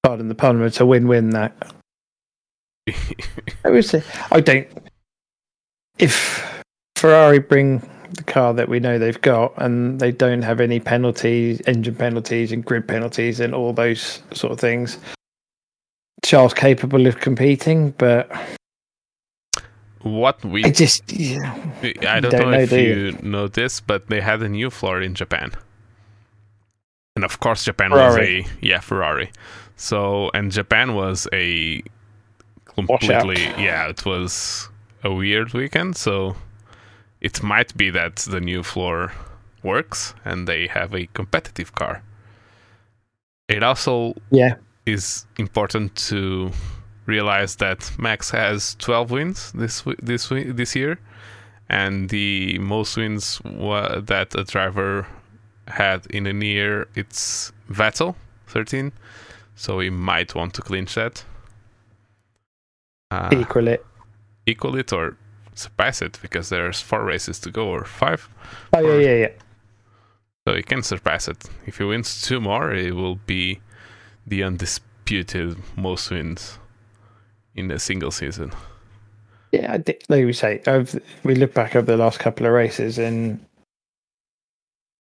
[0.03, 1.29] pardon the pun, it's a win-win.
[1.29, 1.73] That
[3.65, 4.67] I would say I don't.
[5.97, 6.63] If
[6.97, 7.79] Ferrari bring
[8.11, 12.51] the car that we know they've got, and they don't have any penalties, engine penalties,
[12.51, 14.97] and grid penalties, and all those sort of things.
[16.23, 18.31] Charles capable of competing, but
[20.01, 23.79] what we I just yeah, I don't, don't know, know, if you, you know this,
[23.79, 25.51] but they had a new floor in Japan,
[27.15, 28.41] and of course Japan Ferrari.
[28.41, 29.31] was a yeah Ferrari.
[29.77, 31.81] So and Japan was a
[32.65, 34.69] completely yeah it was
[35.03, 35.95] a weird weekend.
[35.95, 36.35] So
[37.21, 39.13] it might be that the new floor
[39.63, 42.03] works and they have a competitive car.
[43.47, 44.55] It also yeah
[44.85, 46.51] is important to
[47.05, 50.99] realize that Max has 12 wins this this this year,
[51.69, 55.07] and the most wins that a driver
[55.67, 58.15] had in a year it's Vettel
[58.47, 58.91] 13,
[59.55, 61.23] so he might want to clinch that.
[63.11, 63.85] Uh, equal it,
[64.45, 65.17] equal it, or
[65.53, 68.29] surpass it because there's four races to go or five.
[68.73, 69.31] Oh yeah, yeah, yeah.
[70.47, 71.43] So he can surpass it.
[71.65, 73.61] If he wins two more, it will be
[74.27, 76.59] the undisputed most wins
[77.55, 78.51] in a single season.
[79.51, 79.77] Yeah,
[80.09, 83.43] like we say, I've, we look back over the last couple of races, and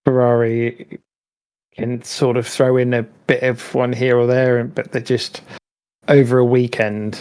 [0.05, 0.99] Ferrari
[1.73, 5.41] can sort of throw in a bit of one here or there, but they're just
[6.07, 7.19] over a weekend.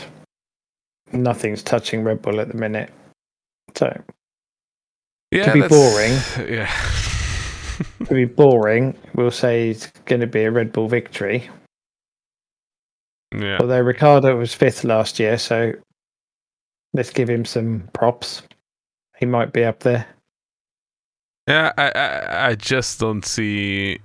[1.12, 2.92] Nothing's touching Red Bull at the minute.
[3.74, 4.00] So
[5.30, 6.12] yeah, to be boring.
[6.48, 6.70] Yeah.
[8.06, 11.48] to be boring, we'll say it's going to be a Red Bull victory.
[13.36, 13.58] Yeah.
[13.60, 15.72] Although Ricciardo was fifth last year, so
[16.92, 18.42] let's give him some props.
[19.18, 20.06] He might be up there.
[21.46, 24.00] Yeah, I, I I just don't see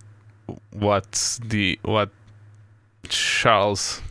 [0.74, 2.10] what the what
[3.08, 4.02] Charles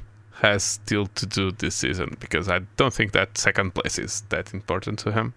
[0.40, 4.54] has still to do this season because I don't think that second place is that
[4.54, 5.34] important to him.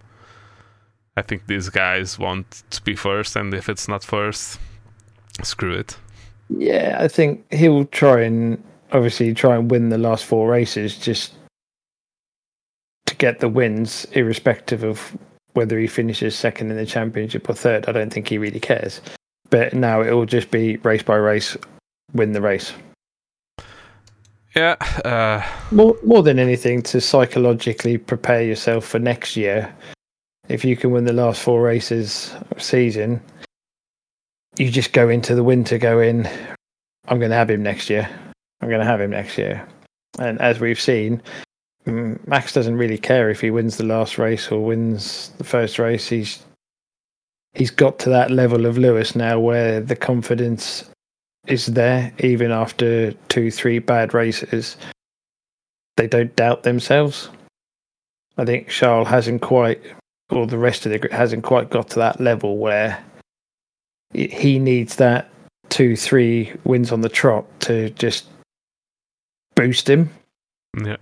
[1.16, 4.58] I think these guys want to be first, and if it's not first,
[5.42, 5.98] screw it.
[6.48, 8.62] Yeah, I think he'll try and
[8.92, 11.34] obviously try and win the last four races just
[13.06, 15.16] to get the wins, irrespective of
[15.54, 17.88] whether he finishes second in the championship or third.
[17.88, 19.00] I don't think he really cares.
[19.50, 21.56] But now it will just be race by race,
[22.14, 22.72] win the race.
[24.56, 29.74] Yeah, uh, More more than anything to psychologically prepare yourself for next year.
[30.48, 33.22] If you can win the last four races of season,
[34.56, 36.26] you just go into the winter going,
[37.08, 38.08] I'm going to have him next year.
[38.60, 39.66] I'm going to have him next year.
[40.18, 41.22] And as we've seen,
[41.84, 46.08] Max doesn't really care if he wins the last race or wins the first race.
[46.08, 46.44] He's
[47.54, 50.88] he's got to that level of Lewis now where the confidence
[51.46, 54.76] is there, even after two, three bad races.
[55.96, 57.28] They don't doubt themselves.
[58.38, 59.80] I think Charles hasn't quite,
[60.30, 63.02] or the rest of the group hasn't quite got to that level where
[64.12, 65.28] he needs that
[65.68, 68.26] two, three wins on the trot to just
[69.54, 70.10] boost him.
[70.82, 70.96] yeah.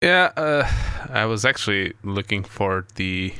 [0.00, 0.70] Yeah, uh,
[1.10, 3.34] I was actually looking for the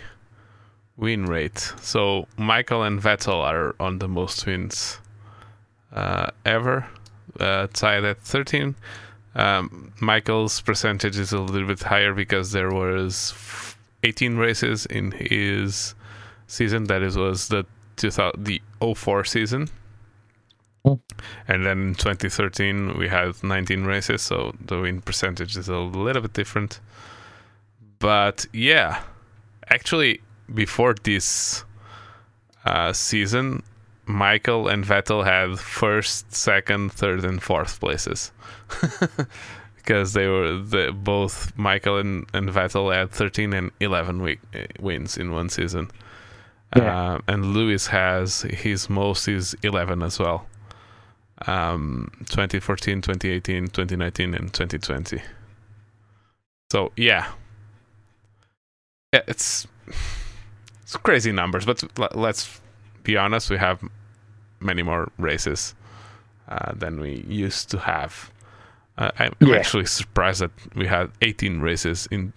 [0.96, 1.72] win rate.
[1.80, 4.98] So Michael and Vettel are on the most wins
[5.92, 6.88] uh, ever,
[7.38, 8.74] uh, tied at 13.
[9.36, 15.94] Um, Michael's percentage is a little bit higher because there was 18 races in his
[16.48, 16.84] season.
[16.84, 18.60] That is was the 2000, the
[18.96, 19.68] 04 season.
[21.46, 26.22] And then in 2013 we had 19 races, so the win percentage is a little
[26.22, 26.80] bit different.
[27.98, 29.02] But yeah,
[29.68, 30.20] actually
[30.52, 31.64] before this
[32.64, 33.62] uh, season,
[34.06, 38.32] Michael and Vettel had first, second, third, and fourth places
[39.76, 44.60] because they were the, both Michael and, and Vettel had 13 and 11 week, uh,
[44.80, 45.90] wins in one season.
[46.76, 47.14] Yeah.
[47.14, 50.46] Uh, and Lewis has his most is 11 as well.
[51.46, 55.22] Um, 2014, 2018, 2019, and 2020.
[56.70, 57.28] So yeah,
[59.12, 59.66] it's
[60.82, 62.60] it's crazy numbers, but let's
[63.04, 63.82] be honest, we have
[64.60, 65.74] many more races
[66.48, 68.30] uh, than we used to have.
[68.98, 69.56] Uh, I'm I'm Yeah.
[69.56, 72.32] actually surprised that we had 18 races in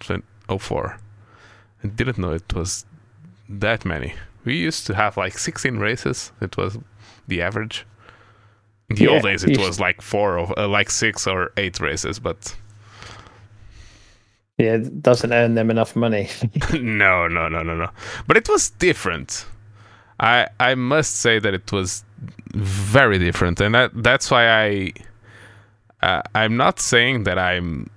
[0.00, 0.98] 2004.
[1.82, 2.86] I didn't know it was
[3.48, 4.14] that many.
[4.44, 6.32] We used to have like 16 races.
[6.40, 6.78] It was
[7.26, 7.84] the average.
[8.90, 11.80] In the Yeah, old days, it was like four or uh, like six or eight
[11.80, 12.56] races, but
[14.58, 16.28] Yeah, it doesn't earn them enough money.
[16.72, 17.90] no, no, no, no, no.
[18.26, 19.46] But it was different.
[20.20, 22.04] I I must say that it was
[22.54, 24.92] very different, and that that's why I
[26.02, 27.90] uh, I'm not saying that I'm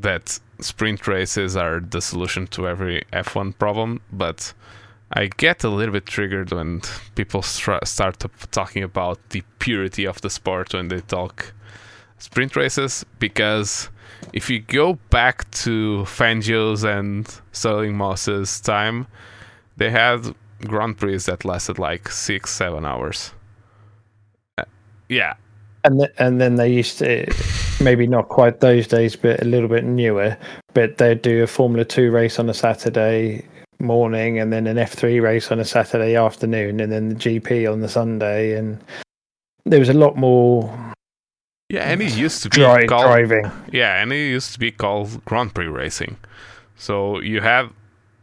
[0.00, 4.52] that sprint races are the solution to every F1 problem, but
[5.12, 6.82] I get a little bit triggered when
[7.14, 11.54] people start talking about the purity of the sport when they talk
[12.18, 13.88] sprint races because
[14.32, 19.06] if you go back to Fangio's and Stirling Moss's time,
[19.76, 20.34] they had
[20.66, 23.32] Grand Prix that lasted like six, seven hours.
[24.58, 24.64] Uh,
[25.08, 25.34] yeah,
[25.84, 27.32] and and then they used to
[27.80, 30.36] maybe not quite those days, but a little bit newer.
[30.74, 33.46] But they'd do a Formula Two race on a Saturday
[33.80, 37.70] morning, and then an F three race on a Saturday afternoon, and then the GP
[37.70, 38.78] on the Sunday, and
[39.64, 40.72] there was a lot more
[41.70, 43.50] yeah, and it used to be dri- called driving.
[43.70, 46.16] Yeah, and it used to be called Grand Prix racing.
[46.76, 47.72] So you have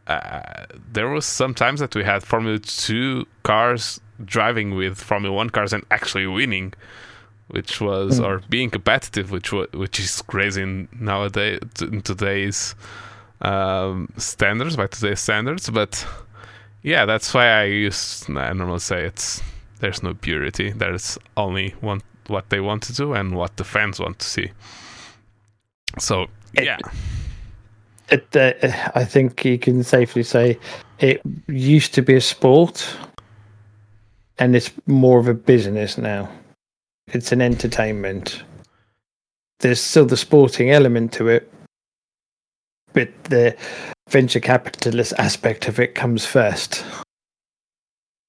[0.08, 5.72] uh, there was sometimes that we had Formula Two cars driving with Formula One cars
[5.72, 6.72] and actually winning,
[7.48, 8.24] which was Mm.
[8.24, 12.74] or being competitive, which which is crazy in nowadays in today's
[13.42, 15.70] um, standards by today's standards.
[15.70, 16.06] But
[16.82, 19.42] yeah, that's why I use I normally say it's
[19.80, 20.70] there's no purity.
[20.70, 24.50] There's only one what they want to do and what the fans want to see.
[25.98, 26.78] So It- yeah,
[28.10, 30.58] It, uh, I think you can safely say
[31.00, 32.86] it used to be a sport,
[34.38, 36.28] and it's more of a business now.
[37.12, 38.42] It's an entertainment.
[39.60, 41.50] There's still the sporting element to it,
[42.96, 43.54] but the
[44.08, 46.82] venture capitalist aspect of it comes first.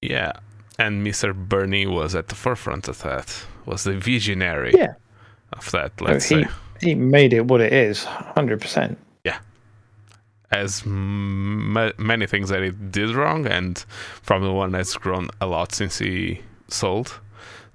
[0.02, 0.32] Yeah,
[0.78, 1.34] and Mr.
[1.34, 3.34] Bernie was at the forefront of that.
[3.64, 4.94] Was the visionary Yeah.
[5.54, 6.50] of that, let's he, say.
[6.82, 8.98] he made it what it is, hundred percent.
[9.24, 9.38] Yeah.
[10.50, 13.82] As m- many things that he did wrong, and
[14.26, 17.18] probably one that's grown a lot since he sold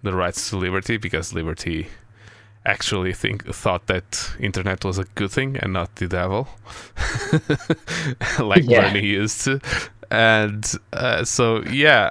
[0.04, 1.88] the rights to Liberty, because Liberty
[2.66, 6.48] actually think thought that internet was a good thing and not the devil,
[8.40, 8.82] like Yeah.
[8.94, 9.60] Bernie used to.
[10.10, 12.10] And uh, so, yeah,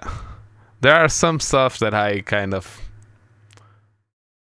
[0.81, 2.81] there are some stuff that I kind of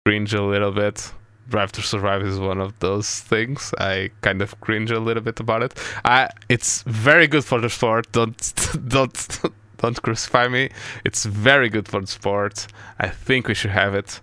[0.05, 1.13] cringe a little bit.
[1.49, 3.73] Drive to Survive is one of those things.
[3.77, 5.73] I kind of cringe a little bit about it.
[6.05, 8.11] I it's very good for the sport.
[8.13, 8.53] Don't
[8.87, 9.39] don't
[9.77, 10.69] don't crucify me.
[11.03, 12.67] It's very good for the sport.
[12.97, 14.21] I think we should have it.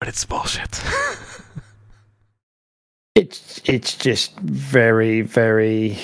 [0.00, 0.82] But it's bullshit.
[3.16, 5.98] It's it's just very very.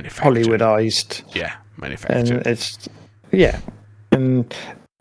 [0.00, 2.46] Hollywoodized, Yeah, and manufactured.
[2.46, 2.88] it's
[3.32, 3.60] yeah,
[4.12, 4.52] and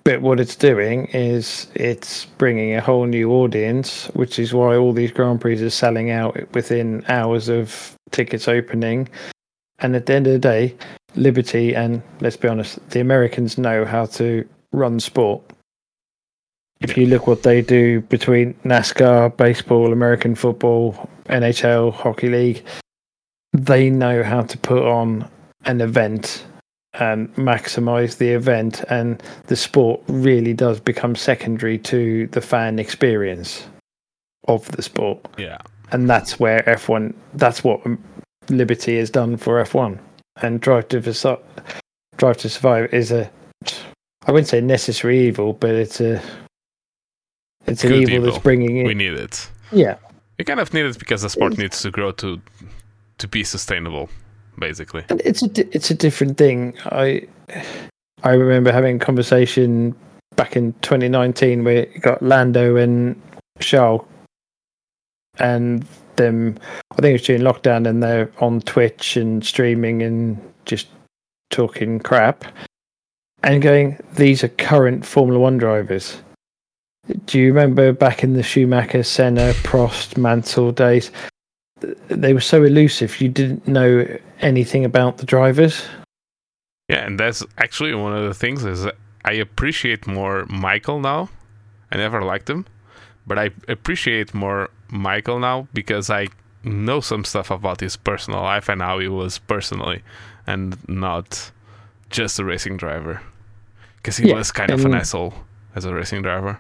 [0.04, 4.94] but what it's doing is it's bringing a whole new audience, which is why all
[4.94, 9.10] these Grand Prix are selling out within hours of tickets opening.
[9.80, 10.76] And at the end of the day,
[11.16, 15.42] Liberty and let's be honest, the Americans know how to run sport.
[16.82, 22.64] If you look what they do between NASCAR, baseball, American football, NHL, hockey league,
[23.54, 25.30] they know how to put on
[25.66, 26.46] an event
[27.00, 33.66] and maximize the event and the sport really does become secondary to the fan experience
[34.48, 35.58] of the sport yeah.
[35.92, 37.82] and that's where F1 that's what
[38.50, 39.98] Liberty has done for F1
[40.42, 41.00] and Drive to
[42.18, 43.30] Drive to Survive is a
[44.26, 46.22] I wouldn't say necessary evil but it's a
[47.68, 48.32] it's an Good evil, evil.
[48.32, 49.50] that's bringing in We need it.
[49.72, 49.96] yeah
[50.38, 52.42] We kind of need it because the sport needs to grow to
[53.18, 54.10] to be sustainable,
[54.60, 55.04] basically.
[55.10, 56.74] And it's a di- it's a different thing.
[56.92, 57.28] I
[58.24, 59.96] I remember having a conversation
[60.36, 63.16] back in 2019 where you got Lando and
[63.60, 64.06] Charles,
[65.40, 65.86] and
[66.18, 66.58] them.
[66.92, 70.88] I think it was during lockdown, and they're on Twitch and streaming and just
[71.52, 72.44] talking crap,
[73.44, 73.98] and going.
[74.16, 76.18] These are current Formula One drivers.
[77.26, 81.12] Do you remember back in the Schumacher, Senna, Prost, Mansell days?
[82.08, 83.22] They were so elusive.
[83.22, 84.08] You didn't know
[84.42, 85.86] anything about the drivers.
[86.90, 91.30] Yeah, and that's actually one of the things is that I appreciate more Michael now.
[91.92, 92.66] I never liked him,
[93.28, 96.28] but I appreciate more Michael now because I
[96.64, 100.02] know some stuff about his personal life and how he was personally,
[100.48, 101.52] and not
[102.10, 103.22] just a racing driver.
[103.98, 105.34] Because he Yeah, was kind of an asshole
[105.76, 106.60] as a racing driver,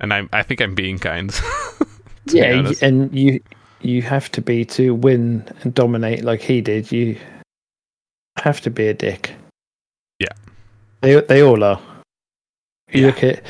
[0.00, 1.30] and I I think I'm being kind.
[2.26, 3.40] to be yeah, and you
[3.80, 6.90] you have to be to win and dominate like he did.
[6.92, 7.16] You
[8.38, 9.32] have to be a dick.
[10.18, 10.34] Yeah.
[11.00, 11.80] they they all are.
[12.92, 13.06] You Yeah.
[13.06, 13.42] look at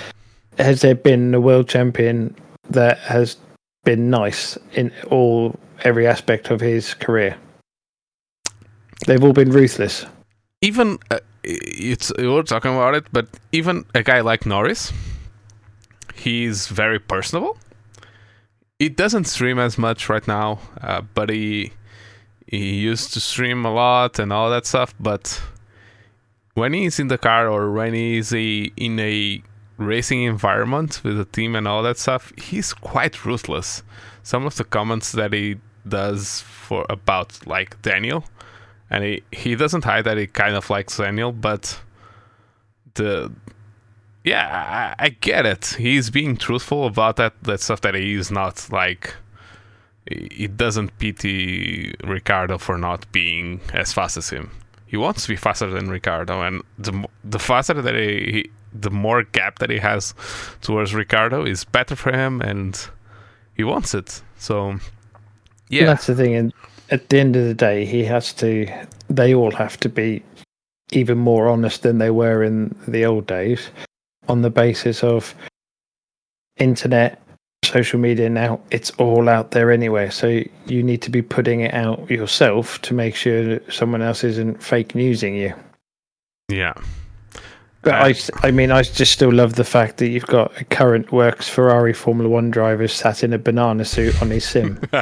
[0.58, 2.34] has there been a world champion
[2.70, 3.36] that has
[3.84, 5.54] been nice in all
[5.84, 7.36] every aspect of his career?
[9.06, 10.04] They've all been ruthless.
[10.60, 14.92] even uh, it's we're talking about it, but even a guy like Norris,
[16.18, 17.56] he's very personable.
[18.78, 21.72] He doesn't stream as much right now, uh, but he
[22.46, 24.94] he used to stream a lot and all that stuff.
[24.98, 25.40] But
[26.54, 29.42] when he's in the car or when he's a, in a
[29.76, 33.82] racing environment with a team and all that stuff, he's quite ruthless.
[34.22, 38.24] Some of the comments that he does for about like Daniel,
[38.90, 41.80] and he he doesn't hide that he kind of likes Daniel, but
[42.94, 43.32] the
[44.28, 45.76] yeah, I, I get it.
[45.78, 49.14] He's being truthful about that that stuff that he is not like.
[50.06, 54.50] It doesn't pity Ricciardo for not being as fast as him.
[54.86, 58.90] He wants to be faster than Ricciardo, and the the faster that he, he the
[58.90, 60.14] more gap that he has
[60.60, 62.88] towards Ricciardo is better for him, and
[63.54, 64.22] he wants it.
[64.38, 64.80] So, And
[65.68, 66.34] yeah, that's the thing.
[66.34, 66.52] And
[66.90, 68.66] at the end of the day, he has to.
[69.10, 70.22] They all have to be
[70.92, 73.70] even more honest than they were in the old days,
[74.28, 75.34] on the basis of
[76.58, 77.20] internet,
[77.64, 78.28] social media.
[78.28, 82.80] Now it's all out there anyway, so you need to be putting it out yourself
[82.82, 85.54] to make sure that someone else isn't fake newsing you.
[86.48, 86.74] yeah.
[87.82, 90.64] But Uh, I, I mean, I just still love the fact that you've got a
[90.64, 94.80] current works Ferrari Formula One driver sat in a banana suit on his sim.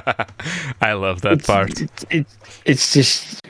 [0.83, 1.81] I love that it's, part.
[1.81, 2.37] It's, it's,
[2.67, 3.41] it's just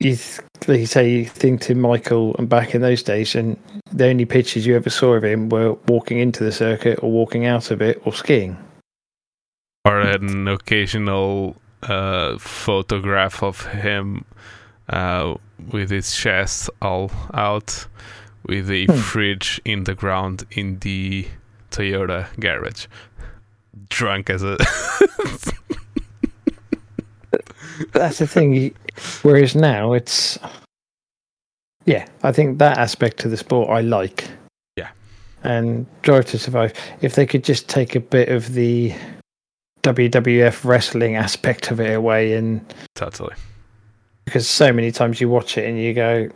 [0.00, 3.58] you, th- like you say you think to Michael and back in those days, and
[4.00, 7.44] the only pictures you ever saw of him were walking into the circuit or walking
[7.44, 8.56] out of it or skiing.
[9.84, 14.24] or an occasional a photograph of him
[14.88, 15.34] uh,
[15.70, 17.86] with his chest all out,
[18.46, 18.96] with a Hmm.
[18.96, 21.26] fridge in the ground in the
[21.70, 22.86] Toyota garage,
[23.88, 24.56] drunk as a.
[27.92, 28.74] That's the thing.
[29.22, 30.38] Whereas now it's,
[31.86, 34.28] yeah, I think that aspect of the sport I like.
[34.76, 34.90] Yeah.
[35.42, 36.74] And Drive to Survive.
[37.00, 38.94] If they could just take a bit of the
[39.82, 42.62] WWF wrestling aspect of it away, and
[42.94, 43.34] totally.
[44.24, 46.28] because so many times you watch it and you go,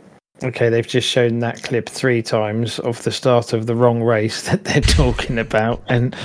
[0.43, 4.41] okay, they've just shown that clip three times of the start of the wrong race
[4.49, 6.15] that they're talking about, and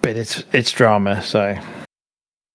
[0.00, 1.56] but it's it's drama, so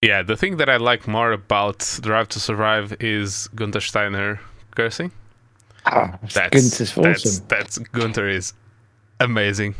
[0.02, 4.40] Yeah, the thing that I like more about Drive to Survive is Gunther Steiner
[4.76, 5.12] cursing.
[5.85, 7.45] Ah, That's Gunther's that's awesome.
[7.47, 8.53] that's Gunther is
[9.19, 9.76] amazing.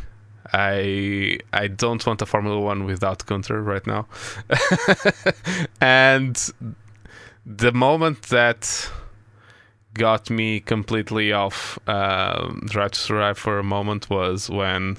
[0.52, 4.06] I I don't want a Formula One without Gunther right now.
[5.80, 6.36] and
[7.46, 8.90] the moment that
[9.94, 14.98] got me completely off um, Drive to Survive for a moment was when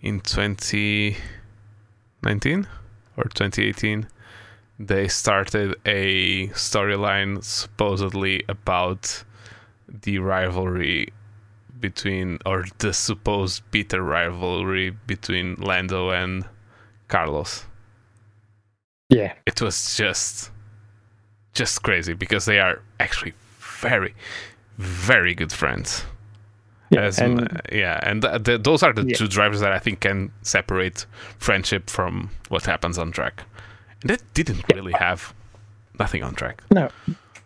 [0.00, 2.66] in 2019
[3.16, 4.06] or 2018
[4.78, 9.24] they started a storyline supposedly about
[10.02, 11.12] the rivalry
[11.78, 16.44] between or the supposed bitter rivalry between Lando and
[17.08, 17.64] Carlos.
[19.08, 20.50] Yeah, It was just
[21.52, 24.14] just crazy because they are actually very
[24.78, 26.04] very good friends.
[26.90, 29.16] yeah, As- and uh, yeah, and th- th- those are the Yeah.
[29.16, 31.06] two drivers that I think can separate
[31.38, 33.42] friendship from what happens on track.
[34.02, 35.34] And that didn't really have
[35.98, 36.62] nothing on track.
[36.70, 36.88] No,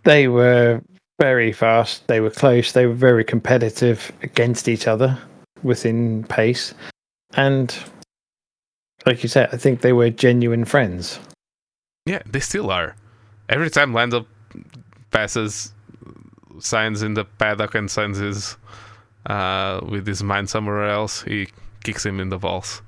[0.05, 0.83] they were
[1.19, 2.07] very fast.
[2.07, 2.73] They were close.
[2.73, 5.19] They were very competitive against each other
[5.63, 6.75] within pace,
[7.35, 7.75] and
[9.07, 11.19] like you said, I think they were genuine friends.
[12.07, 12.97] Yeah, they still are.
[13.49, 14.27] Every time Lando
[15.11, 15.73] passes
[16.59, 18.57] Sainz in the paddock and signs his
[19.27, 21.49] uh, with his mind somewhere else, he
[21.83, 22.83] kicks him in the balls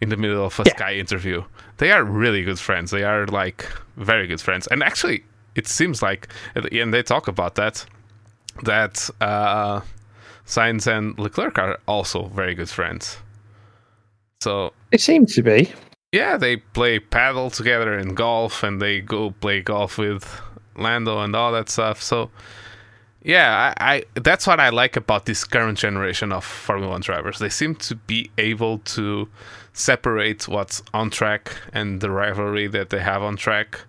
[0.00, 0.74] in the middle of a Yeah.
[0.76, 1.44] Sky interview.
[1.78, 2.90] They are really good friends.
[2.90, 3.66] They are like
[3.96, 4.66] very good friends.
[4.66, 5.24] And actually,
[5.60, 6.22] it seems like,
[6.54, 7.86] and they talk about that,
[8.64, 9.80] that uh,
[10.46, 13.18] Sainz and Leclerc are also very good friends.
[14.40, 15.58] So It seemed to be.
[16.12, 20.24] yeah, they play padel together in golf, and they go play golf with
[20.76, 22.02] Lando and all that stuff.
[22.02, 22.30] So,
[23.22, 27.38] yeah, I, I that's what I like about this current generation of Formula One drivers.
[27.38, 29.28] They seem to be able to
[29.72, 33.80] separate what's on track and the rivalry that they have on track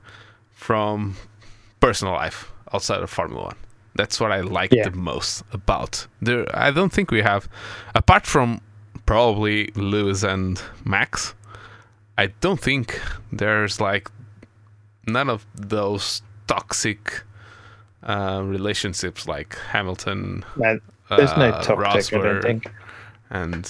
[0.51, 1.15] from
[1.81, 3.57] personal life outside of Formula One.
[3.95, 4.87] That's what I like Yeah.
[4.89, 6.45] the most about there.
[6.55, 7.49] I don't think we have,
[7.93, 8.61] apart from
[9.05, 11.33] probably Lewis and Max.
[12.17, 13.01] I don't think
[13.31, 14.09] there's like
[15.07, 17.23] none of those toxic
[18.03, 20.45] uh, relationships like Hamilton.
[20.55, 20.79] Man,
[21.09, 22.13] there's no uh, toxic.
[22.19, 22.71] I don't think.
[23.29, 23.69] and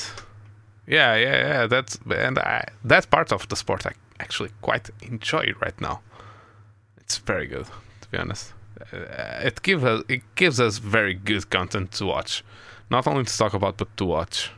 [0.88, 1.67] yeah, yeah, yeah.
[1.67, 6.01] That's and I, that part of the sport I actually quite enjoy right now.
[6.97, 7.67] It's very good,
[8.11, 8.53] be honest.
[8.93, 12.43] Uh, it gives us it gives us very good content to watch,
[12.89, 14.51] not only to talk about but to watch.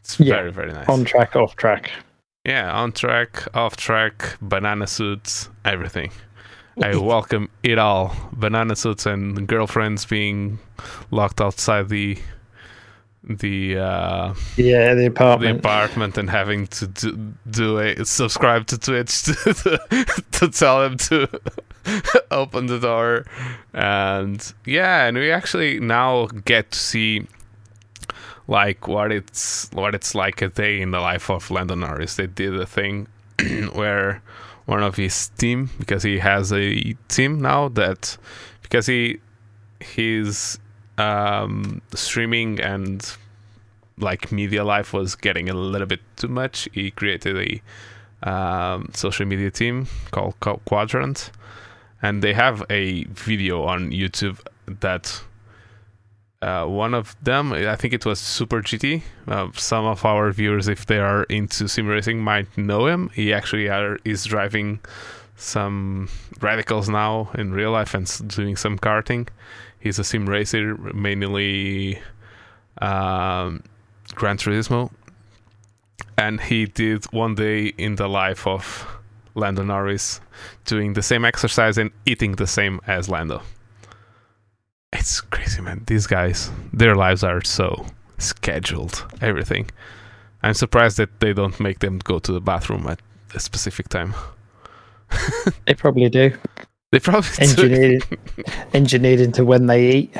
[0.00, 0.88] It's Yeah, very very nice.
[0.88, 1.92] On track, off track.
[2.44, 6.12] Yeah, on track, off track, banana suits, everything.
[6.82, 8.14] I welcome it all.
[8.32, 10.58] Banana suits and girlfriends being
[11.10, 12.18] locked outside the
[13.26, 16.18] the uh, Yeah, the apartment the apartment.
[16.18, 21.28] and having to do, do a subscribe to Twitch to, to, to tell him to
[22.30, 23.24] open the door.
[23.72, 27.26] And yeah, and we actually now get to see
[28.48, 32.16] like what it's what it's like a day in the life of Lando Norris.
[32.16, 33.08] They did a thing
[33.72, 34.22] where
[34.66, 38.16] one of his team, because he has a team now that
[38.62, 39.20] because he
[39.80, 40.58] his
[40.98, 43.16] um, streaming and
[43.98, 46.68] like media life was getting a little bit too much.
[46.72, 47.62] He created
[48.24, 51.30] a um, social media team called Quadrant,
[52.02, 55.22] and they have a video on YouTube that
[56.42, 59.02] uh, one of them, I think it was Super GT.
[59.26, 63.10] Uh, some of our viewers, if they are into sim racing, might know him.
[63.14, 64.80] He actually are, is driving
[65.36, 66.08] some
[66.40, 69.28] radicals now in real life and doing some karting.
[69.86, 72.00] He's a sim racer, mainly
[72.78, 73.62] um,
[74.16, 74.90] Gran Turismo.
[76.18, 78.84] And he did one day in the life of
[79.36, 80.20] Lando Norris,
[80.64, 83.42] doing the same exercise and eating the same as Lando.
[84.92, 85.84] It's crazy, man.
[85.86, 87.86] These guys, their lives are so
[88.18, 89.70] scheduled, everything.
[90.42, 92.98] I'm surprised that they don't make them go to the bathroom at
[93.34, 94.14] a specific time.
[95.66, 96.32] They probably do.
[96.92, 97.28] They probably.
[97.40, 98.04] Engineered,
[98.74, 100.16] engineered into when they eat.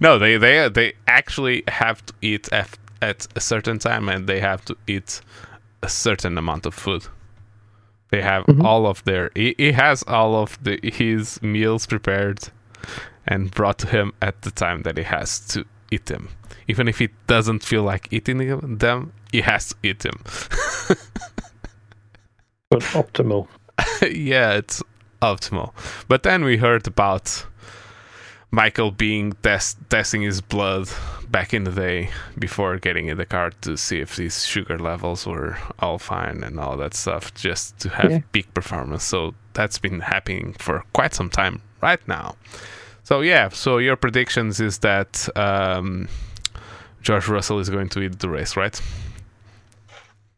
[0.00, 4.40] no, they they they actually have to eat at, at a certain time, and they
[4.40, 5.20] have to eat
[5.82, 7.06] a certain amount of food.
[8.10, 8.62] They have Mhm.
[8.62, 9.30] all of their.
[9.34, 12.40] He, he has all of the his meals prepared
[13.26, 16.28] and brought to him at the time that he has to eat them.
[16.68, 18.38] Even if he doesn't feel like eating
[18.78, 20.20] them, he has to eat them.
[22.70, 23.48] But optimal.
[24.02, 24.82] yeah, it's
[25.20, 25.72] optimal.
[26.08, 27.46] But then we heard about
[28.50, 30.88] Michael being test- testing his blood
[31.30, 35.26] back in the day before getting in the car to see if his sugar levels
[35.26, 38.20] were all fine and all that stuff, just to have Yeah.
[38.32, 39.04] peak performance.
[39.04, 42.36] So that's been happening for quite some time right now.
[43.04, 46.08] So yeah, so your predictions is that um,
[47.00, 48.78] George Russell is going to win the race, right?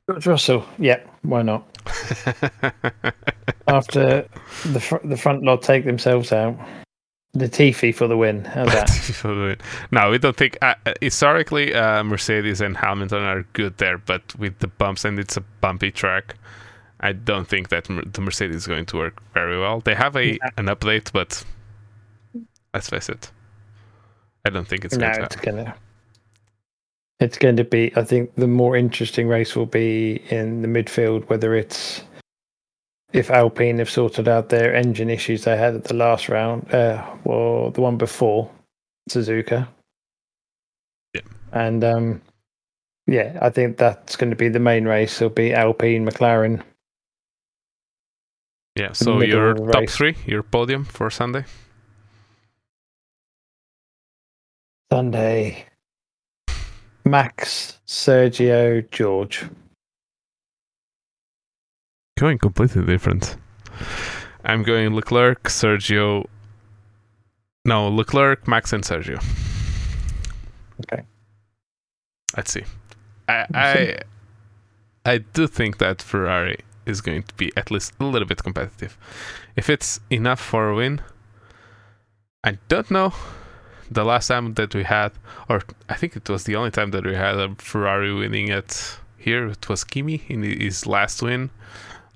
[0.08, 0.64] George Russell.
[0.78, 1.66] Yeah, why not?
[3.66, 4.28] After
[4.66, 6.58] the fr- the front lot take themselves out,
[7.32, 8.44] the Latifi for the win.
[8.44, 9.60] How's that?
[9.90, 10.58] no, we don't think.
[10.62, 15.18] Uh, uh, historically, uh, Mercedes and Hamilton are good there, but with the bumps and
[15.18, 16.36] it's a bumpy track,
[17.00, 19.80] I don't think that the Mercedes is going to work very well.
[19.80, 21.44] They have a an update, but
[22.72, 23.30] let's face it,
[24.44, 25.24] I don't think it's no, going to.
[25.24, 25.74] it's gonna.
[27.24, 27.90] It's going to be.
[27.96, 32.04] I think the more interesting race will be in the midfield, whether it's
[33.14, 37.02] if Alpine have sorted out their engine issues they had at the last round, uh,
[37.24, 38.50] or the one before
[39.08, 39.66] Suzuka.
[41.14, 41.22] Yeah.
[41.52, 42.20] And um,
[43.06, 45.16] yeah, I think that's going to be the main race.
[45.22, 46.62] It'll be Alpine, McLaren.
[48.76, 48.92] Yeah.
[48.92, 49.96] So your top race.
[49.96, 51.46] three, your podium for Sunday.
[54.92, 55.66] Sunday,
[57.04, 59.44] Max, Sergio, George.
[62.18, 63.36] Going completely different.
[64.44, 66.26] I'm going Leclerc, Sergio.
[67.64, 69.22] No, Leclerc, Max, and Sergio.
[70.80, 71.02] Okay.
[72.36, 72.64] Let's see.
[73.28, 73.96] I I see.
[75.06, 78.96] I do think that Ferrari is going to be at least a little bit competitive.
[79.56, 81.00] If it's enough for a win,
[82.42, 83.12] I don't know.
[83.90, 85.12] The last time that we had,
[85.48, 88.98] or I think it was the only time that we had a Ferrari winning at
[89.18, 91.50] here, it was Kimi in his last win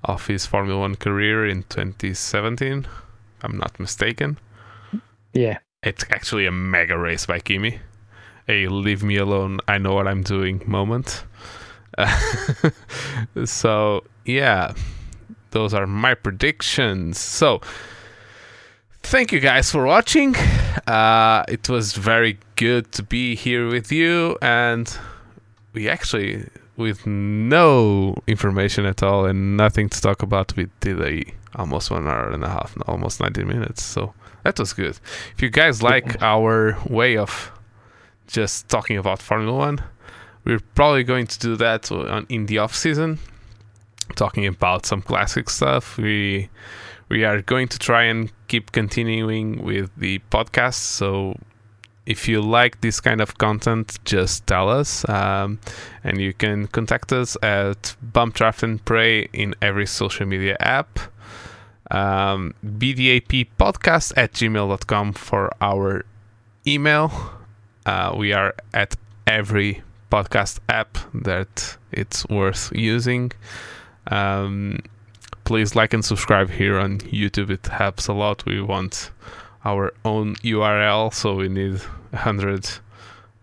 [0.03, 2.87] of his Formula One career in 2017.
[3.41, 4.37] I'm not mistaken.
[5.33, 5.59] Yeah.
[5.83, 7.79] It's actually a mega race by Kimi.
[8.47, 11.23] A leave me alone, I know what I'm doing moment.
[13.45, 14.73] so, yeah,
[15.51, 17.17] those are my predictions.
[17.17, 17.61] So,
[19.09, 20.35] thank you guys for watching.
[20.85, 24.95] Uh, it was very good to be here with you, and
[25.73, 31.23] we actually, with no information at all and nothing to talk about, we did a
[31.55, 33.81] almost one hour and a half, almost 90 minutes.
[33.81, 34.13] So,
[34.43, 34.99] that was good.
[35.35, 37.51] If you guys like our way of
[38.27, 39.79] just talking about Formula One,
[40.45, 43.17] we're probably going to do that on, in the off season,
[44.15, 45.97] talking about some classic stuff.
[45.97, 46.49] We
[47.09, 50.75] we are going to try and keep continuing with the podcast.
[50.75, 51.37] So
[52.05, 55.59] if you like this kind of content, just tell us, um,
[56.03, 60.99] and you can contact us at Bump Draft and Pray in every social media app
[61.91, 66.05] um, bdap podcast at gmail.com for our
[66.67, 67.11] email
[67.85, 68.95] uh, we are at
[69.25, 69.81] every
[70.11, 73.31] podcast app that it's worth using
[74.07, 74.79] um,
[75.49, 79.09] please like and subscribe here on youtube it helps a lot we want
[79.65, 81.79] our own url so we need
[82.11, 82.69] 100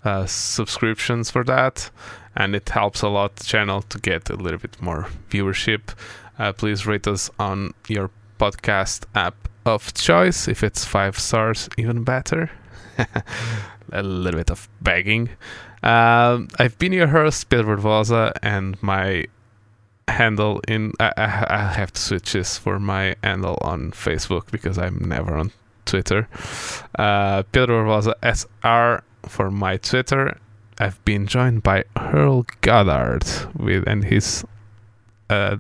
[0.04, 1.90] uh, subscriptions for that
[2.36, 5.96] and it helps a lot the channel to get a little bit more viewership
[6.38, 8.08] uh, please rate us on your
[8.38, 9.34] podcast app
[9.64, 10.48] of choice.
[10.48, 12.50] If it's five stars, even better.
[13.92, 15.30] a little bit of begging.
[15.82, 19.26] Um, I've been your host, Pedro Barbosa, and my
[20.08, 24.78] handle in I, I, I have to switch this for my handle on Facebook because
[24.78, 25.52] I'm never on
[25.84, 26.28] Twitter.
[26.98, 30.38] Uh, Pedro Barbosa SR for my Twitter.
[30.78, 33.24] I've been joined by Earl Goddard
[33.56, 34.44] with and his
[35.30, 35.56] uh,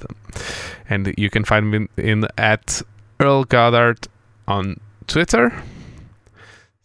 [0.88, 2.82] and you can find me in at
[3.18, 4.06] Earl Goddard
[4.46, 5.52] on Twitter.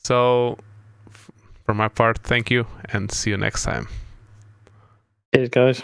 [0.04, 0.58] So,
[1.66, 3.88] for my part, thank you and see you next time.
[5.34, 5.84] Cheers, guys.